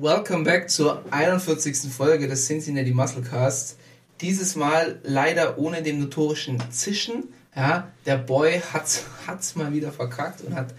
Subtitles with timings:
[0.00, 1.92] Welcome back zur 41.
[1.92, 3.76] Folge des Cincinnati Musclecast.
[4.20, 7.28] Dieses Mal leider ohne dem notorischen Zischen.
[7.54, 10.74] Ja, der Boy hat hat's mal wieder verkackt und hat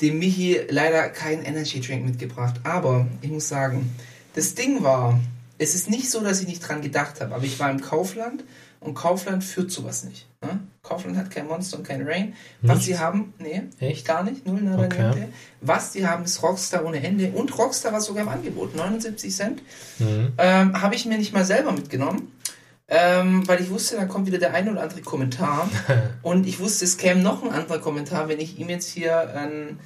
[0.00, 2.60] dem Michi leider keinen Energy Drink mitgebracht.
[2.62, 3.92] Aber ich muss sagen,
[4.36, 5.18] das Ding war,
[5.58, 8.44] es ist nicht so, dass ich nicht dran gedacht habe, aber ich war im Kaufland
[8.80, 10.26] und Kaufland führt sowas nicht.
[10.40, 10.60] Ne?
[10.82, 12.34] Kaufland hat kein Monster und kein Rain.
[12.62, 12.86] Was Nicht?
[12.86, 14.06] sie haben, nee, Echt?
[14.06, 15.02] gar nicht, null nada Okay.
[15.10, 15.28] niente.
[15.60, 19.62] Was die haben, ist Rockstar ohne Ende und Rockstar war sogar im Angebot, 79 Cent.
[19.98, 20.32] Mhm.
[20.38, 22.32] Ähm, Habe ich mir nicht mal selber mitgenommen,
[22.86, 25.68] ähm, weil ich wusste, da kommt wieder der ein oder andere Kommentar
[26.22, 29.80] und ich wusste, es käme noch ein anderer Kommentar, wenn ich ihm jetzt hier ein,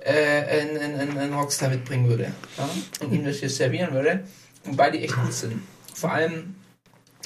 [0.00, 2.68] äh, ein, ein, ein Rockstar mitbringen würde ja?
[3.04, 4.24] und ihm das hier servieren würde,
[4.64, 5.62] wobei die echt gut sind.
[5.94, 6.54] Vor allem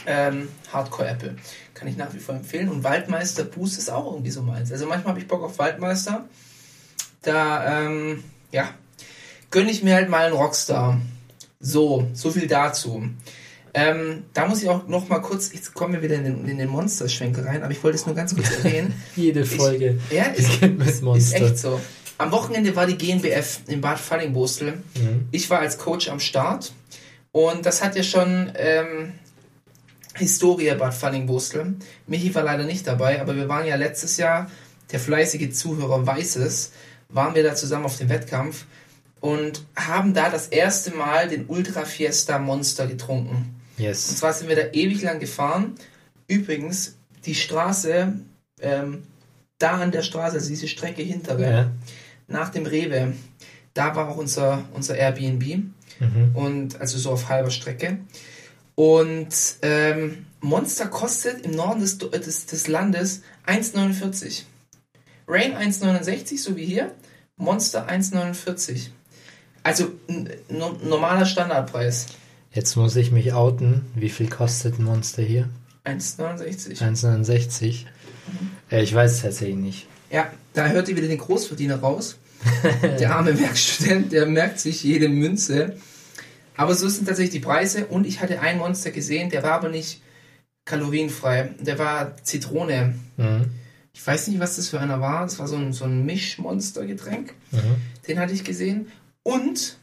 [0.06, 1.36] ähm, Hardcore Apple.
[1.75, 2.69] Kann ich nach wie vor empfehlen.
[2.69, 4.72] Und Waldmeister Boost ist auch irgendwie so meins.
[4.72, 6.27] Also manchmal habe ich Bock auf Waldmeister.
[7.22, 8.70] Da, ähm, ja,
[9.50, 11.00] gönne ich mir halt mal einen Rockstar.
[11.61, 13.08] So, so viel dazu.
[13.75, 16.56] Ähm, da muss ich auch noch mal kurz, jetzt kommen wir wieder in den, in
[16.56, 18.94] den Monsterschwenkel rein, aber ich wollte es nur ganz kurz erwähnen.
[19.16, 19.98] Jede Folge.
[20.10, 21.78] Ja, ist, ist, ist echt so.
[22.16, 24.78] Am Wochenende war die GNBF in Bad Fallingbostel.
[24.94, 25.28] Mhm.
[25.31, 26.72] Ich war als Coach am Start
[27.33, 29.12] und das hat ja schon ähm,
[30.17, 31.75] Historie Bad Fallingbostel.
[32.06, 34.50] Michi war leider nicht dabei, aber wir waren ja letztes Jahr,
[34.92, 36.72] der fleißige Zuhörer weiß es,
[37.09, 38.64] waren wir da zusammen auf dem Wettkampf
[39.20, 43.55] und haben da das erste Mal den Ultra Fiesta Monster getrunken.
[43.78, 44.17] Und Yes.
[44.17, 45.75] zwar sind wir da ewig lang gefahren.
[46.28, 48.14] Übrigens, die Straße,
[48.61, 49.03] ähm,
[49.59, 51.70] da an der Straße, also diese Strecke hintere, Ja.
[52.26, 53.12] nach dem Rewe,
[53.75, 55.59] da war auch unser, unser Airbnb.
[56.00, 56.31] Mhm.
[56.34, 57.99] Und also so auf halber Strecke.
[58.76, 59.28] Und
[59.62, 64.42] ähm, Monster kostet im Norden des, des, des Landes 1,49.
[65.26, 66.92] Rain 1,69, so wie hier.
[67.37, 68.91] Monster 1,49.
[69.62, 69.91] Also
[70.48, 72.06] normaler Standardpreis.
[72.53, 73.87] Jetzt muss ich mich outen.
[73.94, 75.48] Wie viel kostet ein Monster hier?
[75.84, 76.78] 1,69.
[76.78, 77.87] 1,69.
[78.70, 79.87] Äh, ich weiß es tatsächlich nicht.
[80.10, 82.19] Ja, da hört ihr wieder den Großverdiener raus.
[83.00, 85.76] Der arme Werkstudent, der merkt sich jede Münze.
[86.56, 87.87] Aber so sind tatsächlich die Preise.
[87.87, 90.00] Und ich hatte ein Monster gesehen, der war aber nicht
[90.65, 91.50] kalorienfrei.
[91.61, 92.94] Der war Zitrone.
[93.17, 93.47] Mhm.
[93.93, 95.22] Ich weiß nicht, was das für einer war.
[95.22, 97.34] Das war so ein, so ein Mischmonstergetränk.
[97.53, 97.77] Mhm.
[98.09, 98.89] Den hatte ich gesehen.
[99.22, 99.77] Und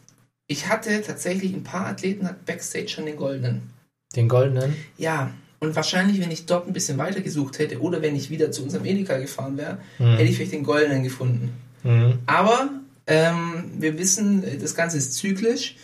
[0.47, 3.63] ich hatte tatsächlich ein paar Athleten hat Backstage schon den goldenen.
[4.15, 4.75] Den goldenen?
[4.97, 8.51] Ja, und wahrscheinlich, wenn ich dort ein bisschen weiter gesucht hätte oder wenn ich wieder
[8.51, 10.17] zu unserem Edeka gefahren wäre, Mhm.
[10.17, 11.53] hätte ich vielleicht den goldenen gefunden.
[11.83, 12.19] Mhm.
[12.25, 12.69] Aber
[13.07, 15.75] ähm, wir wissen, das Ganze ist zyklisch.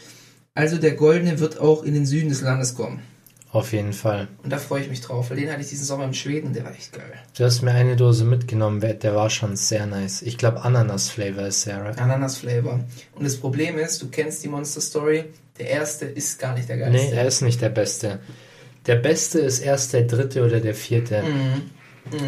[0.56, 3.02] Also der Goldene wird auch in den Süden des Landes kommen.
[3.52, 4.28] Auf jeden Fall.
[4.44, 6.66] Und da freue ich mich drauf, weil den hatte ich diesen Sommer in Schweden der
[6.66, 7.14] war echt geil.
[7.36, 8.80] Du hast mir eine Dose mitgenommen.
[8.80, 10.22] Der war schon sehr nice.
[10.22, 11.84] Ich glaube, Ananas-Flavor ist sehr.
[11.84, 11.98] right?
[11.98, 12.82] Ananas-Flavor.
[13.16, 15.26] Und das Problem ist, du kennst die Monster Story,
[15.58, 17.16] der erste ist gar nicht der Nee, geilste.
[17.16, 18.20] er ist nicht der Beste.
[18.86, 21.24] Der Beste ist erst der dritte oder der vierte.
[21.24, 21.62] Mhm.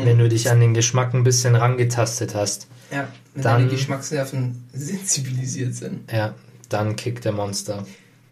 [0.05, 2.67] Wenn du dich an den Geschmack ein bisschen rangetastet hast.
[2.91, 6.11] Ja, wenn Dann- deine Geschmacksnerven sensibilisiert sind.
[6.11, 6.33] Ja,
[6.69, 7.85] dann kickt der Monster.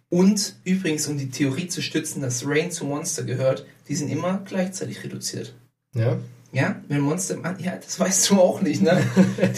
[0.09, 4.41] Und übrigens, um die Theorie zu stützen, dass Rain zu Monster gehört, die sind immer
[4.45, 5.53] gleichzeitig reduziert.
[5.93, 6.17] Ja?
[6.51, 9.05] Ja, wenn Monster im An ja, das weißt du auch nicht, ne?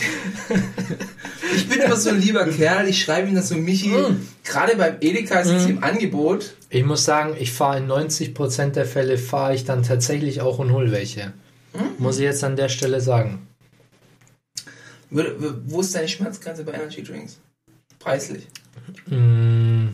[1.56, 3.94] ich bin immer so ein lieber Kerl, ich schreibe ihm das so, Michi,
[4.44, 6.54] gerade beim Edeka ist es im Angebot.
[6.70, 10.74] Ich muss sagen, ich fahre in 90% der Fälle fahre ich dann tatsächlich auch und
[10.74, 11.32] hol welche.
[11.98, 13.48] Muss ich jetzt an der Stelle sagen.
[15.10, 17.40] Wo ist deine Schmerzgrenze bei Energy Drinks?
[18.00, 18.48] Preislich.
[19.08, 19.90] Mm,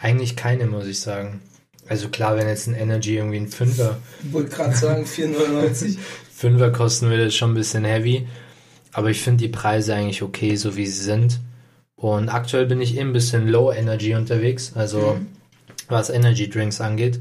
[0.00, 1.40] eigentlich keine, muss ich sagen.
[1.88, 5.96] Also klar, wenn jetzt ein Energy irgendwie ein Fünfer, Ich wollte gerade sagen 4,99.
[6.34, 8.26] Fünfer kosten würde, ist schon ein bisschen heavy.
[8.92, 11.40] Aber ich finde die Preise eigentlich okay, so wie sie sind.
[11.96, 15.26] Und aktuell bin ich eh ein bisschen Low Energy unterwegs, also Mhm.
[15.88, 17.20] was Energy Drinks angeht.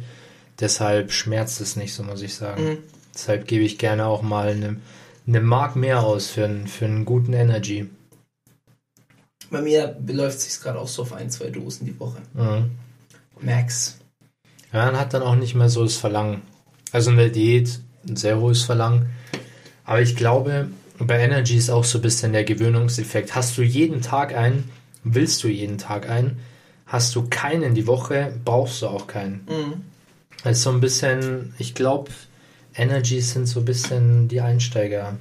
[0.60, 2.64] Deshalb schmerzt es nicht so, muss ich sagen.
[2.64, 2.78] Mhm.
[3.14, 4.78] Deshalb gebe ich gerne auch mal eine,
[5.28, 7.88] eine Mark mehr aus für, einen- für einen guten Energy.
[9.50, 12.18] Bei mir beläuft sich gerade auch so auf ein, zwei Dosen die Woche.
[12.34, 12.72] Mhm.
[13.42, 13.98] Max.
[14.72, 16.42] Ja, man hat dann auch nicht mehr so das Verlangen.
[16.92, 19.10] Also in der Diät ein sehr hohes Verlangen.
[19.86, 20.70] Aber ich glaube,
[21.00, 23.34] bei Energy ist auch so ein bisschen der Gewöhnungseffekt.
[23.34, 24.70] Hast du jeden Tag einen,
[25.04, 26.40] willst du jeden Tag einen,
[26.90, 29.46] Hast du keinen die Woche, brauchst du auch keinen.
[29.48, 30.50] Mhm.
[30.50, 32.10] Ist so ein bisschen, ich glaube,
[32.74, 35.18] Energies sind so ein bisschen die Einsteiger,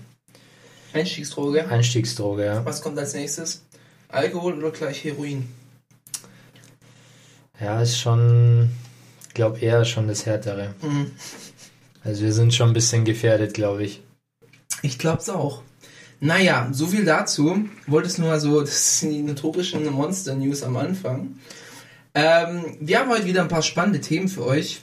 [0.94, 1.68] Einstiegsdroge.
[1.68, 2.64] Einstiegsdroge, ja.
[2.64, 3.66] Was kommt als nächstes?
[4.08, 5.46] Alkohol oder gleich Heroin?
[7.60, 8.70] Ja, ist schon,
[9.26, 10.74] ich glaube eher schon das Härtere.
[10.82, 11.10] Mhm.
[12.04, 14.00] Also wir sind schon ein bisschen gefährdet, glaube ich.
[14.82, 15.62] Ich glaub's auch.
[16.20, 17.68] Naja, so viel dazu.
[17.86, 21.38] Wollte es nur mal so, das sind die notorischen Monster-News am Anfang.
[22.14, 24.82] Ähm, wir haben heute wieder ein paar spannende Themen für euch.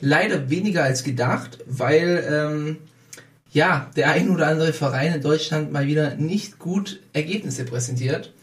[0.00, 2.76] Leider weniger als gedacht, weil ähm,
[3.50, 8.34] ja, der ein oder andere Verein in Deutschland mal wieder nicht gut Ergebnisse präsentiert.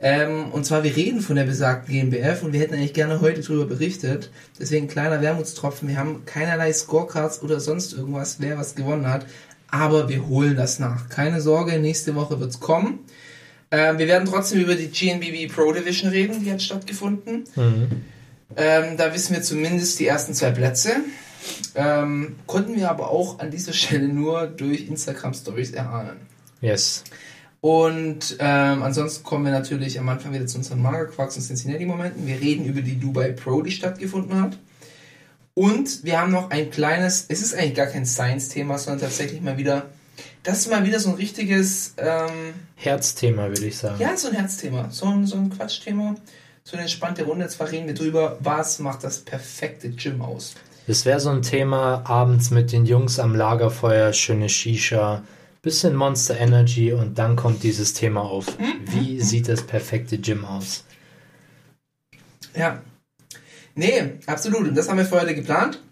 [0.00, 3.40] Ähm, und zwar, wir reden von der besagten GmbF und wir hätten eigentlich gerne heute
[3.40, 4.30] darüber berichtet.
[4.58, 5.88] Deswegen kleiner Wermutstropfen.
[5.88, 9.26] Wir haben keinerlei Scorecards oder sonst irgendwas, wer was gewonnen hat.
[9.70, 11.08] Aber wir holen das nach.
[11.08, 13.00] Keine Sorge, nächste Woche wird's kommen.
[13.70, 17.44] Ähm, wir werden trotzdem über die GNBB Pro Division reden, die hat stattgefunden.
[18.56, 20.96] Ähm, da wissen wir zumindest die ersten zwei Plätze.
[21.74, 26.16] Ähm, konnten wir aber auch an dieser Stelle nur durch Instagram Stories erahnen.
[26.60, 27.04] Yes.
[27.66, 32.24] Und ähm, ansonsten kommen wir natürlich am Anfang wieder zu unseren Magerquarks und Cincinnati-Momenten.
[32.24, 34.56] Wir reden über die Dubai Pro, die stattgefunden hat.
[35.52, 39.58] Und wir haben noch ein kleines, es ist eigentlich gar kein Science-Thema, sondern tatsächlich mal
[39.58, 39.86] wieder,
[40.44, 43.96] das ist mal wieder so ein richtiges, ähm, Herzthema, würde ich sagen.
[43.98, 46.14] ja, so ein Herzthema, so ein, so ein Quatschthema,
[46.62, 47.48] so eine entspannte Runde.
[47.48, 50.54] Zwar reden wir drüber, was macht das perfekte Gym aus.
[50.86, 55.24] Das wäre so ein Thema abends mit den Jungs am Lagerfeuer, schöne Shisha,
[55.66, 58.56] bisschen Monster Energy und dann kommt dieses Thema auf.
[58.84, 60.84] Wie sieht das perfekte Gym aus?
[62.54, 62.82] Ja.
[63.74, 64.68] Nee, absolut.
[64.68, 65.82] Und das haben wir für heute geplant.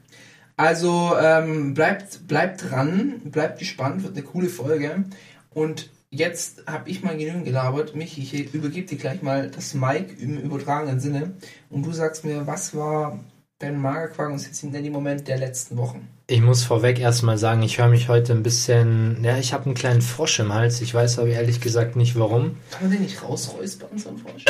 [0.56, 5.06] Also ähm, bleibt, bleibt dran, bleibt gespannt, wird eine coole Folge.
[5.50, 7.96] Und jetzt habe ich mal genügend gelabert.
[7.96, 11.32] Michi, ich übergebe dir gleich mal das Mic im übertragenen Sinne.
[11.68, 13.18] Und du sagst mir, was war
[13.58, 16.13] dein Magerquark und Cincinnati-Moment der letzten Wochen?
[16.26, 19.74] Ich muss vorweg erstmal sagen, ich höre mich heute ein bisschen, ja, ich habe einen
[19.74, 20.80] kleinen Frosch im Hals.
[20.80, 22.56] Ich weiß aber ehrlich gesagt nicht warum.
[22.70, 24.44] Kann man den nicht rausräuspern, so ein Frosch?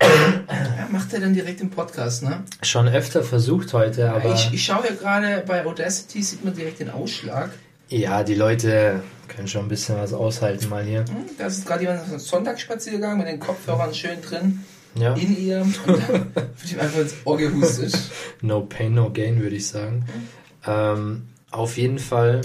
[0.00, 2.44] ja, macht er dann direkt im Podcast, ne?
[2.62, 6.78] Schon öfter versucht heute, aber ich, ich schaue ja gerade bei Audacity, sieht man direkt
[6.78, 7.50] den Ausschlag.
[7.88, 11.00] ja, die Leute können schon ein bisschen was aushalten mal hier.
[11.00, 14.64] Hm, Da ist gerade jemand auf einem Sonntagsspaziergang mit den Kopfhörern schön drin
[14.94, 17.98] Ja, in ihr und dann wird ihm einfach ins Ohr gehustet.
[18.42, 20.04] no pain, no gain, würde ich sagen.
[20.66, 22.42] Ähm, auf jeden Fall,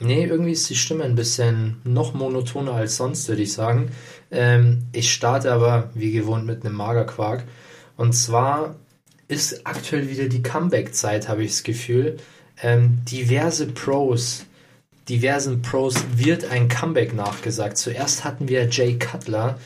[0.00, 3.90] nee, irgendwie ist die Stimme ein bisschen noch monotoner als sonst, würde ich sagen.
[4.30, 7.44] Ähm, ich starte aber wie gewohnt mit einem Magerquark.
[7.96, 8.76] Und zwar
[9.28, 12.16] ist aktuell wieder die Comeback-Zeit, habe ich das Gefühl.
[12.62, 14.46] Ähm, diverse Pros,
[15.08, 17.78] diversen Pros wird ein Comeback nachgesagt.
[17.78, 19.58] Zuerst hatten wir Jay Cutler.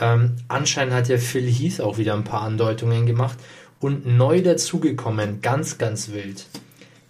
[0.00, 3.38] Ähm, anscheinend hat ja Phil Heath auch wieder ein paar Andeutungen gemacht.
[3.80, 6.46] Und neu dazugekommen, ganz, ganz wild.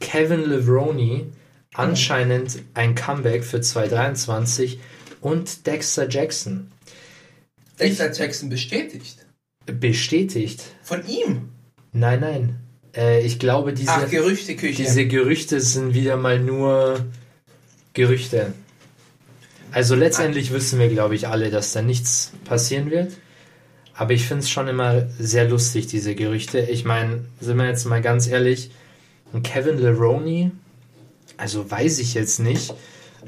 [0.05, 1.27] Kevin Levroni,
[1.73, 4.79] anscheinend ein Comeback für 2023
[5.21, 6.71] und Dexter Jackson
[7.81, 9.27] Dexter Jackson bestätigt.
[9.67, 10.63] bestätigt.
[10.83, 11.49] Von ihm.
[11.93, 12.61] Nein, nein.
[12.95, 14.83] Äh, ich glaube, diese, Ach, Gerüchteküche.
[14.83, 17.05] diese Gerüchte sind wieder mal nur
[17.95, 18.53] Gerüchte.
[19.73, 23.13] Also letztendlich wissen wir, glaube ich, alle, dass da nichts passieren wird.
[23.95, 26.61] Aber ich finde es schon immer sehr lustig, diese Gerüchte.
[26.61, 28.71] Ich meine, sind wir jetzt mal ganz ehrlich,
[29.35, 30.53] ein Kevin Leroney,
[31.37, 32.75] also weiß ich jetzt nicht,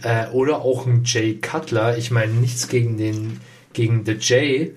[0.03, 3.41] äh, oder auch ein Jay Cutler, ich meine nichts gegen den,
[3.73, 4.75] gegen The Jay,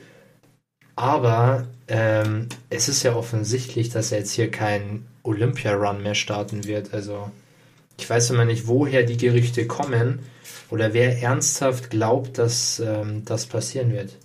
[0.96, 6.94] aber ähm, es ist ja offensichtlich, dass er jetzt hier kein Olympia-Run mehr starten wird.
[6.94, 7.32] Also
[7.98, 10.20] ich weiß immer nicht, woher die Gerüchte kommen
[10.70, 14.16] oder wer ernsthaft glaubt, dass ähm, das passieren wird.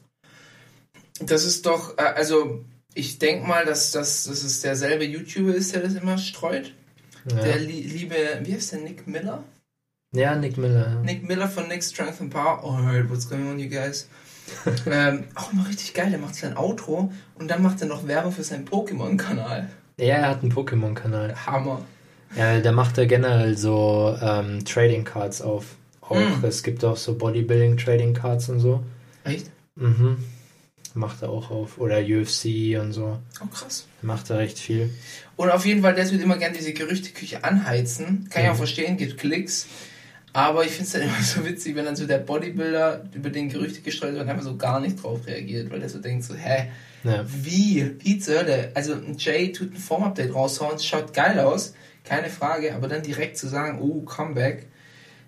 [1.20, 5.74] Das ist doch, äh, also ich denke mal, dass, dass, dass es derselbe YouTuber ist,
[5.74, 6.72] der das immer streut.
[7.30, 9.42] Ja, Der li liebe, wie heißt der, Nick Miller?
[10.14, 11.00] ja Nick Miller.
[11.02, 12.62] Nick Miller von Nick Strength and Power.
[12.62, 14.08] Alright, what's going on, you guys?
[14.86, 18.30] ähm, auch immer richtig geil, der macht sein Outro und dann macht er noch Werbung
[18.30, 19.68] für seinen Pokémon-Kanal.
[19.98, 21.34] Ja, er hat einen Pokémon-Kanal.
[21.46, 21.80] Hammer.
[22.36, 25.76] Ja, der macht ja generell so ähm, Trading Cards auf.
[26.02, 26.44] Auch, Hm.
[26.44, 28.82] Es gibt auch so Bodybuilding Trading Cards und so.
[29.24, 29.50] Echt?
[29.76, 30.18] Mhm.
[30.94, 31.78] Macht er auch auf.
[31.78, 33.18] Oder UFC und so.
[33.42, 33.86] Oh, krass.
[34.02, 34.90] Macht er recht viel.
[35.36, 38.28] Und auf jeden Fall, der wird immer gerne diese Gerüchteküche anheizen.
[38.30, 39.66] Kann ich auch verstehen, gibt Klicks.
[40.32, 43.48] Aber ich finde es dann immer so witzig, wenn dann so der Bodybuilder über den
[43.48, 46.34] Gerüchte gestreut wird und einfach so gar nicht drauf reagiert, weil der so denkt so,
[46.34, 46.68] hä,
[47.04, 47.24] Ja.
[47.26, 48.70] wie, wie zur Hölle?
[48.74, 51.74] Also ein Jay tut ein Form-Update raushauen, schaut geil aus,
[52.04, 54.66] keine Frage, aber dann direkt zu sagen, oh, Comeback.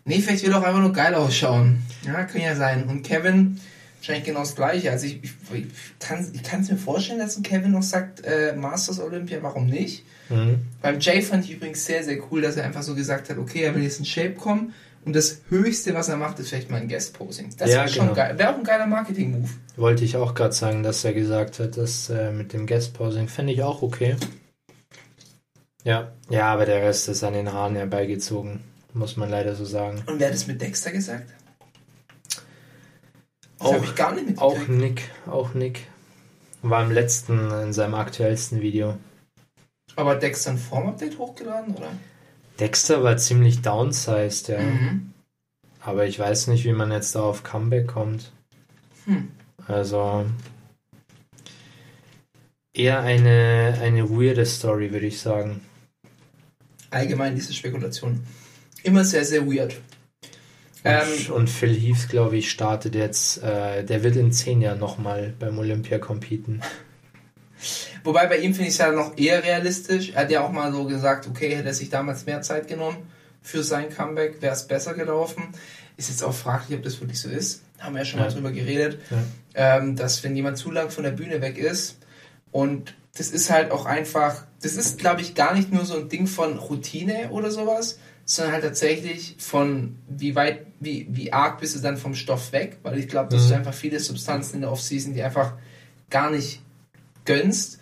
[0.05, 1.83] Nee, vielleicht will er auch einfach nur geil ausschauen.
[2.05, 2.85] Ja, kann ja sein.
[2.85, 3.61] Und Kevin
[4.07, 4.91] wahrscheinlich genau das Gleiche.
[4.91, 5.67] Also ich, ich, ich
[5.99, 10.05] kann kann's mir vorstellen, dass ein Kevin noch sagt, äh, Masters Olympia, warum nicht?
[10.29, 10.61] Mhm.
[10.81, 13.63] Beim Jay fand ich übrigens sehr, sehr cool, dass er einfach so gesagt hat, okay,
[13.63, 14.73] er will jetzt in Shape kommen
[15.05, 17.51] und das Höchste, was er macht, ist vielleicht mal ein Guest-Posing.
[17.59, 18.17] Das Ja, wäre schon genau.
[18.17, 18.39] geil.
[18.39, 19.49] Wäre auch ein geiler Marketing-Move.
[19.77, 23.53] Wollte ich auch gerade sagen, dass er gesagt hat, dass äh, mit dem Guest-Posing fände
[23.53, 24.17] ich auch okay.
[25.85, 28.61] Ja, ja, aber der Rest ist an den Haaren herbeigezogen,
[28.95, 30.03] muss man leider so sagen.
[30.07, 31.33] Und wer hat das mit Dexter gesagt?
[33.59, 34.81] Das Auch- habe ich gar nicht Auch mitgekriegt.
[34.81, 35.87] Nick, auch Nick.
[36.63, 38.97] War im letzten, in seinem aktuellsten Video.
[39.95, 41.91] Aber Dexter ein Form-Update hochgeladen, oder?
[42.59, 44.61] Dexter war ziemlich downsized, ja.
[44.61, 45.13] Mhm.
[45.81, 48.33] Aber ich weiß nicht, wie man jetzt da auf Comeback kommt.
[49.05, 49.29] Hm.
[49.69, 50.27] Also
[52.75, 55.61] eher eine, eine weirde Story, würde ich sagen.
[56.91, 58.27] Allgemein diese Spekulation.
[58.83, 59.77] Immer sehr, sehr weird.
[60.87, 65.35] Ähm, Und, Phil Heath, glaube ich, startet jetzt, äh, der wird in zehn Jahren nochmal
[65.39, 66.61] beim Olympia competen.
[68.05, 70.11] Wobei bei ihm finde ich es ja noch eher realistisch.
[70.11, 72.99] Er hat ja auch mal so gesagt, okay, hätte er sich damals mehr Zeit genommen
[73.43, 75.49] für sein Comeback, wäre es besser gelaufen.
[75.97, 77.63] Ist jetzt auch fraglich, ob das wirklich so ist.
[77.79, 78.27] Haben wir ja schon Ja.
[78.27, 78.99] mal drüber geredet.
[79.11, 79.79] Ja.
[79.79, 81.97] Ähm, dass wenn jemand zu lang von der Bühne weg ist
[82.53, 86.09] und das ist halt auch einfach, das ist glaube ich gar nicht nur so ein
[86.11, 91.77] Ding von Routine oder sowas, sondern halt tatsächlich von wie weit, wie, wie arg bist
[91.77, 93.49] du dann vom Stoff weg, weil ich glaube, dass Mhm.
[93.51, 95.55] du einfach viele Substanzen in der Offseason, die einfach
[96.11, 96.61] gar nicht
[97.25, 97.79] gönnst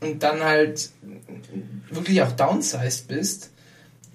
[0.00, 0.90] und dann halt
[1.90, 3.50] wirklich auch downsized bist.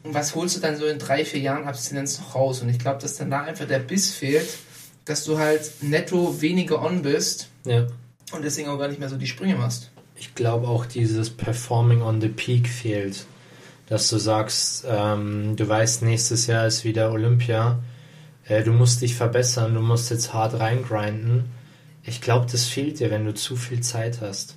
[0.04, 2.62] Und was holst du dann so in drei, vier Jahren Abstinenz noch raus?
[2.62, 4.48] Und ich glaube, dass dann da einfach der Biss fehlt,
[5.06, 7.88] dass du halt netto weniger on bist Ja.
[8.32, 9.92] und deswegen auch gar nicht mehr so die Sprünge machst.
[10.16, 13.26] Ich glaube auch dieses Performing on the Peak fehlt.
[13.92, 17.84] Dass du sagst, ähm, du weißt, nächstes Jahr ist wieder Olympia.
[18.48, 21.50] Äh, du musst dich verbessern, du musst jetzt hart reingrinden.
[22.02, 24.56] Ich glaube, das fehlt dir, wenn du zu viel Zeit hast.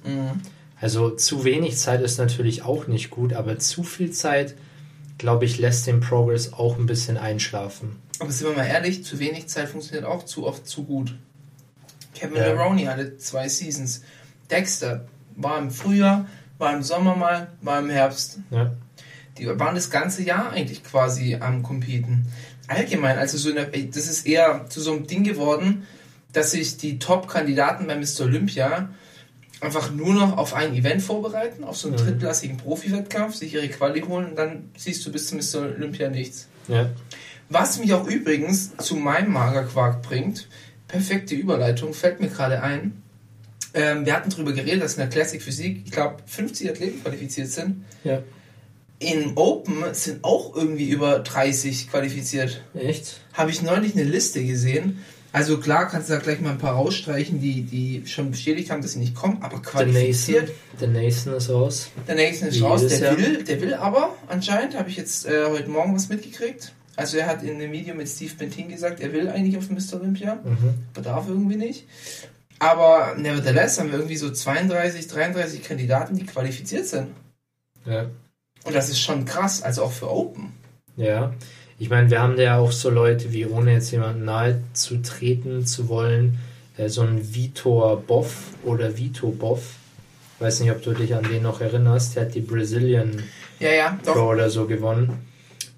[0.80, 4.54] Also zu wenig Zeit ist natürlich auch nicht gut, aber zu viel Zeit,
[5.18, 7.96] glaube ich, lässt den Progress auch ein bisschen einschlafen.
[8.20, 11.12] Aber sind wir mal ehrlich, zu wenig Zeit funktioniert auch zu oft zu gut.
[12.14, 12.54] Kevin Ja.
[12.54, 14.02] Maroney hatte zwei Seasons.
[14.48, 16.26] Dexter war im Frühjahr,
[16.58, 18.38] war im Sommer mal, war im Herbst.
[18.52, 18.72] Ja.
[19.38, 22.26] Die waren das ganze Jahr eigentlich quasi am Competen.
[22.68, 25.86] Allgemein, also so in der, das ist eher zu so einem Ding geworden,
[26.32, 28.22] dass sich die Top-Kandidaten bei Mr.
[28.22, 28.88] Olympia
[29.60, 32.00] einfach nur noch auf ein Event vorbereiten, auf so einen Mhm.
[32.06, 35.62] drittklassigen Profi-Wettkampf, sich ihre Quali holen und dann siehst du bis zu Mr.
[35.76, 36.48] Olympia nichts.
[36.68, 36.90] Ja.
[37.50, 40.48] Was mich auch übrigens zu meinem Magerquark bringt,
[40.88, 43.02] perfekte Überleitung, fällt mir gerade ein.
[43.74, 47.48] Ähm, wir hatten darüber geredet, dass in der Classic Physik, ich glaube, 50 Athleten qualifiziert
[47.48, 47.84] sind.
[48.04, 48.22] Ja.
[49.00, 52.62] Im Open sind auch irgendwie über 30 qualifiziert.
[52.74, 53.20] Echt?
[53.32, 55.04] Habe ich neulich eine Liste gesehen.
[55.32, 58.82] Also klar kannst du da gleich mal ein paar rausstreichen, die, die schon bestätigt haben,
[58.82, 60.50] dass sie nicht kommen, aber Der qualifiziert.
[60.74, 61.90] Nathan, der Nathan ist raus.
[62.06, 63.18] Der nächste ist Wie raus, der Jahr.
[63.18, 66.72] will, der will aber anscheinend, habe ich jetzt äh, heute Morgen was mitgekriegt.
[66.94, 70.00] Also er hat in einem Video mit Steve Bentin gesagt, er will eigentlich auf Mr.
[70.00, 70.74] Olympia, Mhm.
[70.94, 71.84] bedarf irgendwie nicht.
[72.60, 77.08] Aber nevertheless haben wir irgendwie so 32, 33 Kandidaten, die qualifiziert sind.
[77.84, 78.06] Ja.
[78.64, 80.52] Und das ist schon krass, also auch für Open.
[80.96, 81.32] Ja,
[81.78, 85.02] ich meine, wir haben da ja auch so Leute wie, ohne jetzt jemanden nahe zu
[85.02, 86.38] treten zu wollen,
[86.78, 89.74] äh, so ein Vitor Boff oder Vito Boff.
[90.38, 92.16] Weiß nicht, ob du dich an den noch erinnerst.
[92.16, 93.22] Der hat die Brazilian
[93.60, 93.98] Ja, ja.
[94.04, 95.26] Pro oder so gewonnen.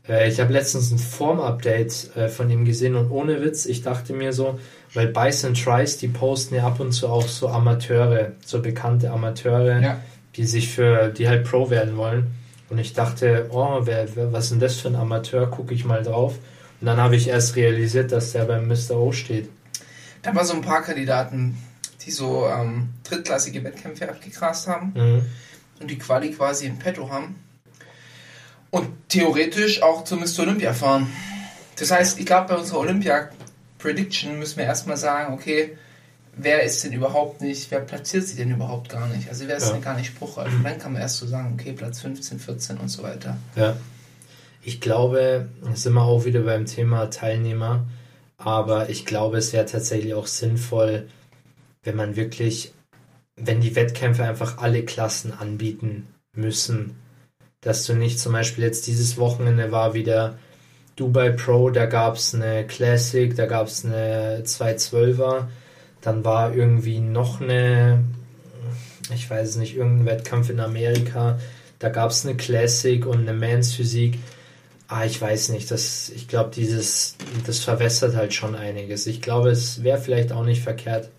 [0.08, 4.12] Äh, ich habe letztens ein Form-Update äh, von ihm gesehen und ohne Witz, ich dachte
[4.12, 4.58] mir so,
[4.94, 9.80] weil Bison Tries, die posten ja ab und zu auch so Amateure, so bekannte Amateure,
[9.80, 10.00] Ja.
[10.36, 12.28] die sich für, die halt Pro werden wollen.
[12.68, 15.46] Und ich dachte, oh, wer, wer, was ist denn das für ein Amateur?
[15.50, 16.34] Gucke ich mal drauf.
[16.80, 18.96] Und dann habe ich erst realisiert, dass der beim Mr.
[18.96, 19.48] O steht.
[20.22, 21.56] Da waren so ein paar Kandidaten,
[22.04, 25.22] die so ähm, drittklassige Wettkämpfe abgegrast haben Mhm.
[25.80, 27.36] und die Quali quasi im Petto haben.
[28.70, 30.40] Und theoretisch auch zur Mr.
[30.40, 31.06] Olympia fahren.
[31.78, 35.78] Das heißt, ich glaube, bei unserer Olympia-Prediction müssen wir erstmal sagen, okay,
[36.36, 39.28] wer ist denn überhaupt nicht, wer platziert sich denn überhaupt gar nicht?
[39.28, 39.72] Also wer ist Ja.
[39.72, 40.52] denn gar nicht spruchreif?
[40.52, 43.36] Und dann kann man erst so sagen, okay, Platz 15, 14 und so weiter.
[43.56, 43.76] Ja.
[44.62, 47.86] Ich glaube, da sind wir auch wieder beim Thema Teilnehmer,
[48.36, 51.08] aber ich glaube, es wäre tatsächlich auch sinnvoll,
[51.84, 52.72] wenn man wirklich,
[53.36, 56.96] wenn die Wettkämpfe einfach alle Klassen anbieten müssen,
[57.60, 60.36] dass du nicht zum Beispiel jetzt dieses Wochenende war wieder
[60.96, 65.44] Dubai Pro, da gab es eine Classic, da gab es eine 212er,
[66.06, 68.04] dann war irgendwie noch eine,
[69.12, 71.38] ich weiß es nicht, irgendein Wettkampf in Amerika,
[71.80, 74.18] da gab es eine Classic und eine Mans Physik.
[74.88, 75.70] Ah, ich weiß nicht.
[75.70, 79.06] Das, ich glaube, dieses, das verwässert halt schon einiges.
[79.08, 81.10] Ich glaube, es wäre vielleicht auch nicht verkehrt.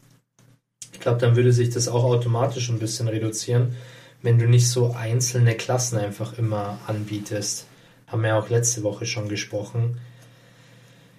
[0.93, 3.75] Ich glaube, dann würde sich das auch automatisch ein bisschen reduzieren,
[4.21, 7.65] wenn du nicht so einzelne Klassen einfach immer anbietest.
[8.07, 9.99] Haben wir ja auch letzte Woche schon gesprochen.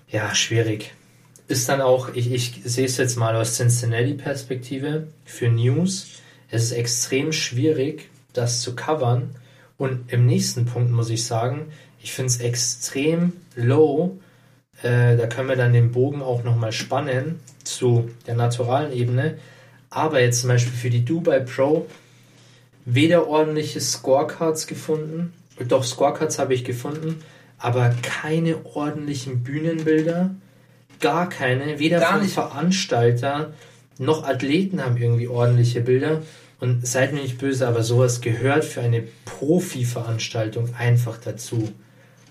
[0.09, 0.95] Ja, schwierig.
[1.49, 6.09] Ist dann auch, ich, ich sehe es jetzt mal aus Cincinnati-Perspektive für News.
[6.51, 9.31] Es ist extrem schwierig, das zu covern.
[9.79, 14.19] Und im nächsten Punkt muss ich sagen, ich finde es extrem low.
[14.83, 19.39] Äh, da können wir dann den Bogen auch nochmal spannen zu der naturalen Ebene.
[19.91, 21.87] Aber jetzt zum Beispiel für die Dubai Pro
[22.85, 25.33] weder ordentliche Scorecards gefunden,
[25.67, 27.23] doch Scorecards habe ich gefunden,
[27.59, 30.35] aber keine ordentlichen Bühnenbilder,
[31.01, 32.35] gar keine, weder Gar nicht.
[32.35, 33.53] Veranstalter
[33.99, 36.23] noch Athleten haben irgendwie ordentliche Bilder.
[36.61, 41.73] Und seid mir nicht böse, aber sowas gehört für eine Profi-Veranstaltung einfach dazu.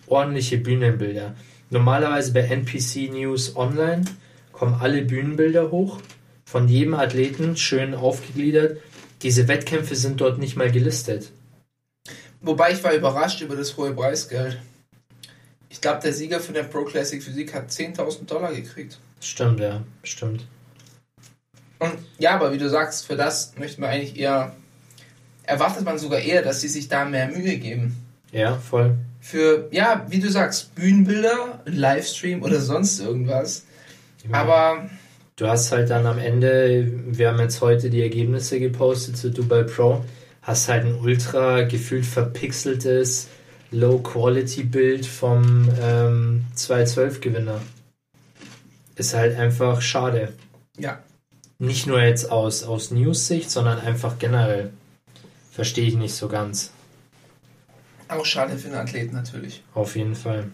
[0.08, 1.34] Ordentliche Bühnenbilder.
[1.70, 4.04] Normalerweise bei NPC News Online
[4.52, 6.00] kommen alle Bühnenbilder hoch,
[6.46, 8.80] von jedem Athleten schön aufgegliedert.
[9.22, 11.32] Diese Wettkämpfe sind dort nicht mal gelistet.
[12.42, 14.60] Wobei ich war überrascht über das hohe Preisgeld.
[15.70, 19.00] Ich glaube, der Sieger von der Pro Classic Physik hat 10.000 Dollar gekriegt.
[19.20, 20.46] Stimmt, ja, stimmt.
[21.80, 24.56] Und ja, aber wie du sagst, für das möchte man eigentlich eher,
[25.44, 27.96] erwartet man sogar eher, dass sie sich da mehr Mühe geben.
[28.32, 28.98] Ja, voll.
[29.20, 33.66] Für, ja, wie du sagst, Bühnenbilder, Livestream oder sonst irgendwas.
[34.32, 34.90] Aber
[35.38, 39.62] Du hast halt dann am Ende, wir haben jetzt heute die Ergebnisse gepostet zu Dubai
[39.62, 40.04] Pro,
[40.42, 43.28] hast halt ein ultra gefühlt verpixeltes
[43.72, 47.62] Low-Quality-Bild vom ähm, 212-Gewinner.
[48.96, 50.34] Ist halt einfach schade.
[50.78, 51.00] ja,
[51.60, 54.72] Nicht nur jetzt aus, aus News-Sicht, sondern einfach generell.
[55.52, 56.72] Verstehe ich nicht so ganz.
[58.08, 59.64] auch schade für den Athleten natürlich.
[59.74, 60.46] Auf jeden Fall.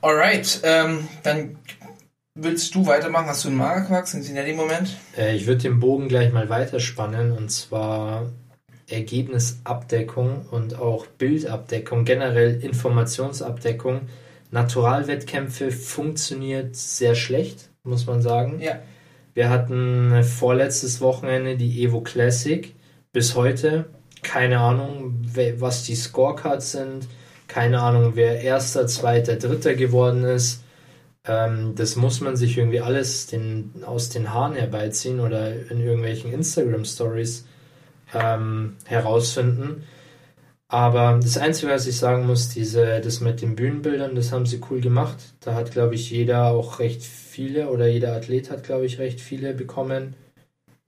[0.00, 1.56] Alright, ähm, dann
[2.34, 3.26] willst du weitermachen?
[3.26, 4.06] Hast du einen Magerquark?
[4.06, 4.96] Sind sie in dem Moment?
[5.16, 8.30] Äh, ich würde den Bogen gleich mal weiterspannen und zwar
[8.88, 14.02] Ergebnisabdeckung und auch Bildabdeckung, generell Informationsabdeckung.
[14.50, 18.60] Naturalwettkämpfe funktioniert sehr schlecht, muss man sagen.
[18.60, 18.80] Ja.
[19.32, 22.74] Wir hatten vorletztes Wochenende die Evo Classic.
[23.12, 23.86] Bis heute
[24.24, 25.14] keine Ahnung,
[25.58, 27.06] was die Scorecards sind.
[27.46, 30.64] Keine Ahnung, wer erster, zweiter, dritter geworden ist.
[31.24, 36.32] Ähm, das muss man sich irgendwie alles den, aus den Haaren herbeiziehen oder in irgendwelchen
[36.32, 37.46] Instagram-Stories
[38.14, 39.84] ähm, herausfinden.
[40.68, 44.60] Aber das Einzige, was ich sagen muss, diese, das mit den Bühnenbildern, das haben sie
[44.70, 45.18] cool gemacht.
[45.40, 49.20] Da hat, glaube ich, jeder auch recht viele oder jeder Athlet hat, glaube ich, recht
[49.20, 50.14] viele bekommen.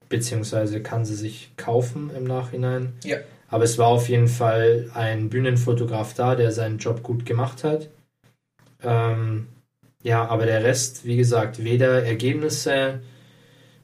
[0.08, 2.94] Beziehungsweise kann sie sich kaufen im Nachhinein.
[3.04, 3.18] Ja.
[3.48, 7.88] Aber es war auf jeden Fall ein Bühnenfotograf da, der seinen Job gut gemacht hat.
[8.82, 9.46] Ähm,
[10.02, 13.00] ja, aber der Rest, wie gesagt, weder Ergebnisse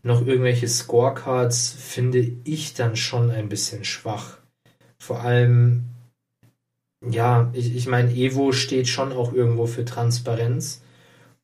[0.02, 4.38] noch irgendwelche Scorecards finde ich dann schon ein bisschen schwach.
[4.98, 5.84] Vor allem,
[7.08, 10.82] ja, ich, ich meine, Evo steht schon auch irgendwo für Transparenz.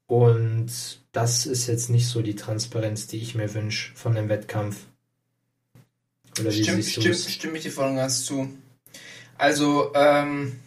[0.07, 0.71] Und
[1.13, 4.87] das ist jetzt nicht so die Transparenz, die ich mir wünsche von dem Wettkampf.
[6.41, 8.49] Oder wie Stimmt, stimmt, stimme ich dir voll und ganz zu.
[9.37, 10.59] Also, ähm,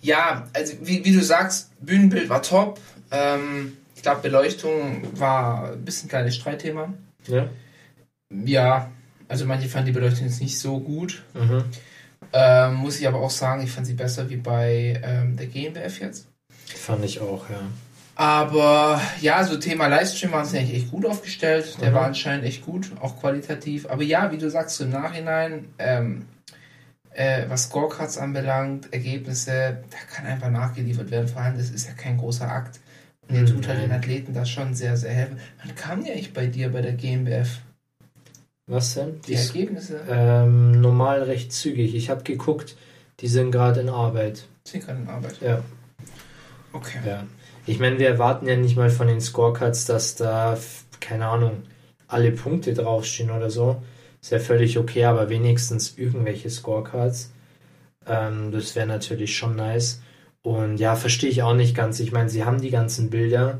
[0.00, 2.80] ja, also wie, wie du sagst, Bühnenbild war top.
[3.10, 6.94] Ähm, ich glaube, Beleuchtung war ein bisschen ein kleines Streitthema.
[7.26, 7.48] Ja?
[8.44, 8.92] Ja,
[9.26, 11.24] also manche fanden die Beleuchtung jetzt nicht so gut.
[11.34, 11.64] Mhm.
[12.32, 15.98] Ähm, muss ich aber auch sagen, ich fand sie besser wie bei ähm, der GmbF
[16.00, 16.28] jetzt.
[16.76, 17.60] Fand ich auch, ja.
[18.14, 21.78] Aber ja, so Thema Livestream waren sie eigentlich echt gut aufgestellt.
[21.80, 21.94] Der Mhm.
[21.94, 23.90] war anscheinend echt gut, auch qualitativ.
[23.90, 26.26] Aber ja, wie du sagst, so im Nachhinein, ähm,
[27.10, 31.26] äh, was Scorecards anbelangt, Ergebnisse, da kann einfach nachgeliefert werden.
[31.26, 32.78] Vor allem, das ist ja kein großer Akt.
[33.28, 33.46] Mhm.
[33.46, 35.38] tut halt den Athleten das schon sehr, sehr helfen.
[35.62, 37.60] Wann kam ja ich bei dir bei der GmbF?
[38.66, 39.20] Was denn?
[39.26, 40.00] Die Die Ergebnisse?
[40.08, 41.94] ähm, normal recht zügig.
[41.94, 42.76] Ich habe geguckt,
[43.20, 44.46] die sind gerade in Arbeit.
[44.64, 45.40] sind gerade in Arbeit.
[45.40, 45.62] Ja.
[46.72, 46.98] Okay.
[47.06, 47.24] Ja.
[47.66, 50.58] Ich meine, wir erwarten ja nicht mal von den Scorecards, dass da,
[51.00, 51.62] keine Ahnung,
[52.06, 53.82] alle Punkte draufstehen oder so.
[54.20, 57.30] Ist ja völlig okay, aber wenigstens irgendwelche Scorecards.
[58.06, 60.02] Ähm, das wäre natürlich schon nice.
[60.48, 62.00] Und ja, verstehe ich auch nicht ganz.
[62.00, 63.58] Ich meine, sie haben die ganzen Bilder.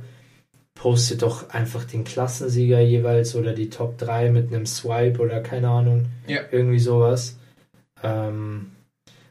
[0.75, 5.69] Postet doch einfach den Klassensieger jeweils oder die Top 3 mit einem Swipe oder keine
[5.69, 6.07] Ahnung.
[6.27, 6.41] Ja.
[6.51, 7.37] Irgendwie sowas.
[8.03, 8.71] Ähm,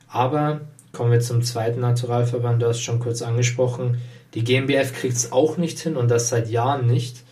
[0.08, 3.98] aber kommen wir zum zweiten Naturalverband, du hast schon kurz angesprochen.
[4.36, 7.24] Die GmbF kriegt es auch nicht hin und das seit Jahren nicht.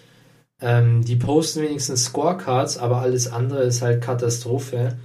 [0.59, 4.97] Ähm, die posten wenigstens Scorecards, aber alles andere ist halt Katastrophe.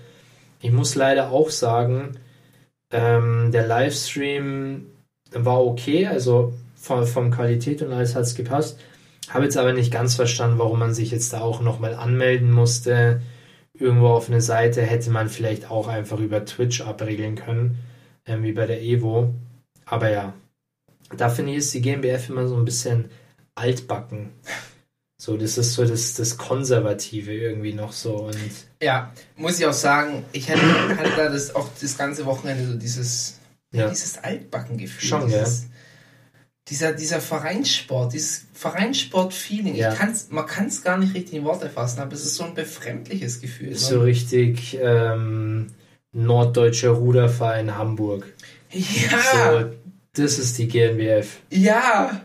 [0.63, 2.17] Ich muss leider auch sagen,
[2.91, 4.87] ähm, der Livestream
[5.33, 8.79] war okay, also von, von Qualität und alles hat es gepasst.
[9.29, 13.21] Habe jetzt aber nicht ganz verstanden, warum man sich jetzt da auch nochmal anmelden musste.
[13.75, 17.79] Irgendwo auf eine Seite hätte man vielleicht auch einfach über Twitch abregeln können,
[18.27, 19.33] ähm, wie bei der Evo.
[19.85, 20.35] Aber ja,
[21.17, 23.11] da finde ich, ist die GmbF immer so ein bisschen
[23.55, 24.31] altbacken.
[25.21, 28.17] So, das ist so das, das Konservative irgendwie noch so.
[28.17, 28.39] Und
[28.83, 30.63] Ja, muss ich auch sagen, ich hatte,
[30.97, 33.40] hatte da das auch das ganze Wochenende so dieses,
[33.73, 35.09] ja, dieses Altbackengefühl.
[35.09, 35.67] Schon, dieses,
[36.69, 39.75] Dieser, dieser Vereinssport, dieses Vereinssport-Feeling.
[39.75, 39.93] Ja.
[39.95, 42.55] Kann's, man kann es gar nicht richtig in Worte fassen, aber es ist so ein
[42.55, 43.75] befremdliches Gefühl.
[43.77, 45.69] so richtig ähm,
[46.13, 48.27] norddeutscher Ruderverein Hamburg.
[48.71, 48.83] ja,
[49.63, 49.71] So,
[50.13, 51.39] das ist die GmbF.
[51.51, 52.23] ja.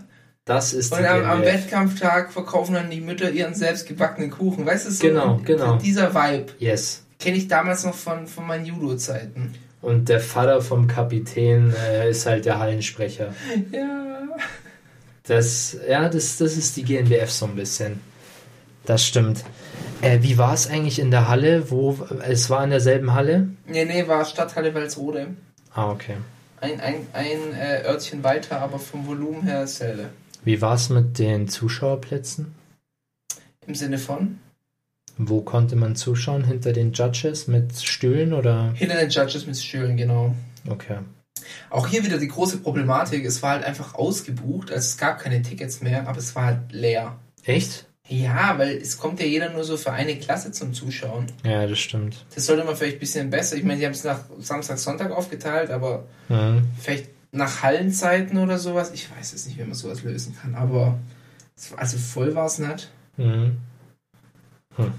[0.48, 1.54] Das ist die Und am, am GmbF.
[1.64, 4.64] Wettkampftag verkaufen dann die Mütter ihren selbstgebackenen Kuchen.
[4.64, 5.78] Weißt du, so Genau, genau.
[5.78, 7.04] dieser Vibe Yes.
[7.18, 9.56] kenne ich damals noch von, von meinen Judo-Zeiten.
[9.86, 13.36] Und der Vater vom Kapitän äh, ist halt der Hallensprecher.
[13.72, 14.24] Ja.
[15.22, 18.02] Das, ja, das, das ist die GNBF so ein bisschen.
[18.86, 19.46] Das stimmt.
[20.02, 21.70] Äh, wie war es eigentlich in der Halle?
[21.70, 23.50] Wo es war in derselben Halle?
[23.68, 25.36] Nee, nee, war Stadthalle Walsrode.
[25.72, 26.16] Ah, okay.
[26.62, 30.10] Ein, ein, ein äh, Örtchen weiter, aber vom Volumen her dasselbe.
[30.44, 32.56] Wie war es mit den Zuschauerplätzen?
[33.68, 34.40] Im Sinne von?
[35.18, 36.44] Wo konnte man zuschauen?
[36.44, 38.72] Hinter den Judges mit Stühlen oder?
[38.74, 40.36] Hinter den Judges mit Stühlen, genau.
[40.68, 40.98] Okay.
[41.70, 45.42] Auch hier wieder die große Problematik, es war halt einfach ausgebucht, also es gab keine
[45.42, 47.18] Tickets mehr, aber es war halt leer.
[47.44, 47.86] Echt?
[48.08, 51.28] Ja, weil es kommt ja jeder nur so für eine Klasse zum Zuschauen.
[51.44, 52.26] Ja, das stimmt.
[52.36, 53.56] Das sollte man vielleicht ein bisschen besser.
[53.56, 56.68] Ich meine, die haben es nach Samstag, Sonntag aufgeteilt, aber Mhm.
[56.80, 58.92] vielleicht nach Hallenzeiten oder sowas.
[58.94, 61.00] Ich weiß es nicht, wie man sowas lösen kann, aber
[61.78, 62.92] also voll war es nicht.
[63.18, 63.58] Mhm.
[64.76, 64.94] Hm.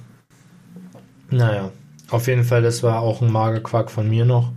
[1.31, 1.73] Naja,
[2.09, 4.53] auf jeden Fall, das war auch ein Magerquark von mir noch.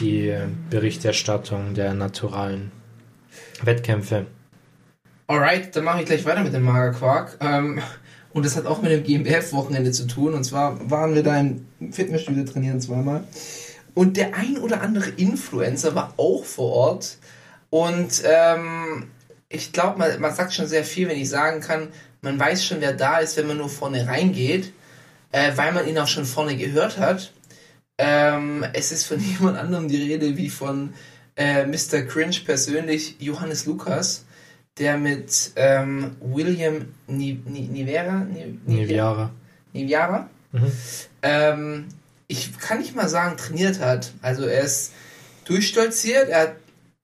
[0.00, 0.34] Die
[0.70, 2.70] Berichterstattung der naturalen
[3.62, 4.26] Wettkämpfe.
[5.26, 7.38] Alright, dann mache ich gleich weiter mit dem Magerquark.
[7.40, 7.80] Ähm,
[8.32, 10.34] und das hat auch mit dem GmbF-Wochenende zu tun.
[10.34, 13.24] Und zwar waren wir da im Fitnessstudio trainieren zweimal.
[13.94, 17.18] Und der ein oder andere Influencer war auch vor Ort.
[17.70, 19.08] Und ähm,
[19.48, 21.88] ich glaube, man, man sagt schon sehr viel, wenn ich sagen kann,
[22.22, 24.72] man weiß schon, wer da ist, wenn man nur vorne reingeht,
[25.32, 27.32] äh, weil man ihn auch schon vorne gehört hat.
[27.98, 30.94] Ähm, es ist von jemand anderem die Rede wie von
[31.36, 32.02] äh, Mr.
[32.02, 34.24] Cringe persönlich, Johannes Lukas,
[34.78, 39.30] der mit ähm, William Ni Ni Nivera, Ni Niviara.
[39.72, 40.72] Niviara Mhm.
[41.22, 41.88] ähm,
[42.28, 44.12] ich kann nicht mal sagen, trainiert hat.
[44.22, 44.92] Also er ist
[45.44, 46.56] durchstolziert, er hat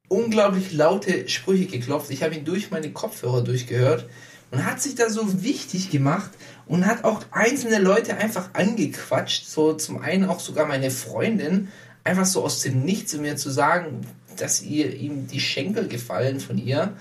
[0.09, 2.11] unglaublich laute Sprüche geklopft.
[2.11, 4.09] Ich habe ihn durch meine Kopfhörer durchgehört
[4.51, 6.31] und hat sich da so wichtig gemacht
[6.68, 9.46] und hat auch einzelne Leute einfach angequatscht.
[9.46, 11.68] So zum einen auch sogar meine Freundin,
[12.04, 16.40] einfach so aus dem Nichts zu mir zu sagen, dass ihr ihm die Schenkel gefallen
[16.40, 16.92] von ihr.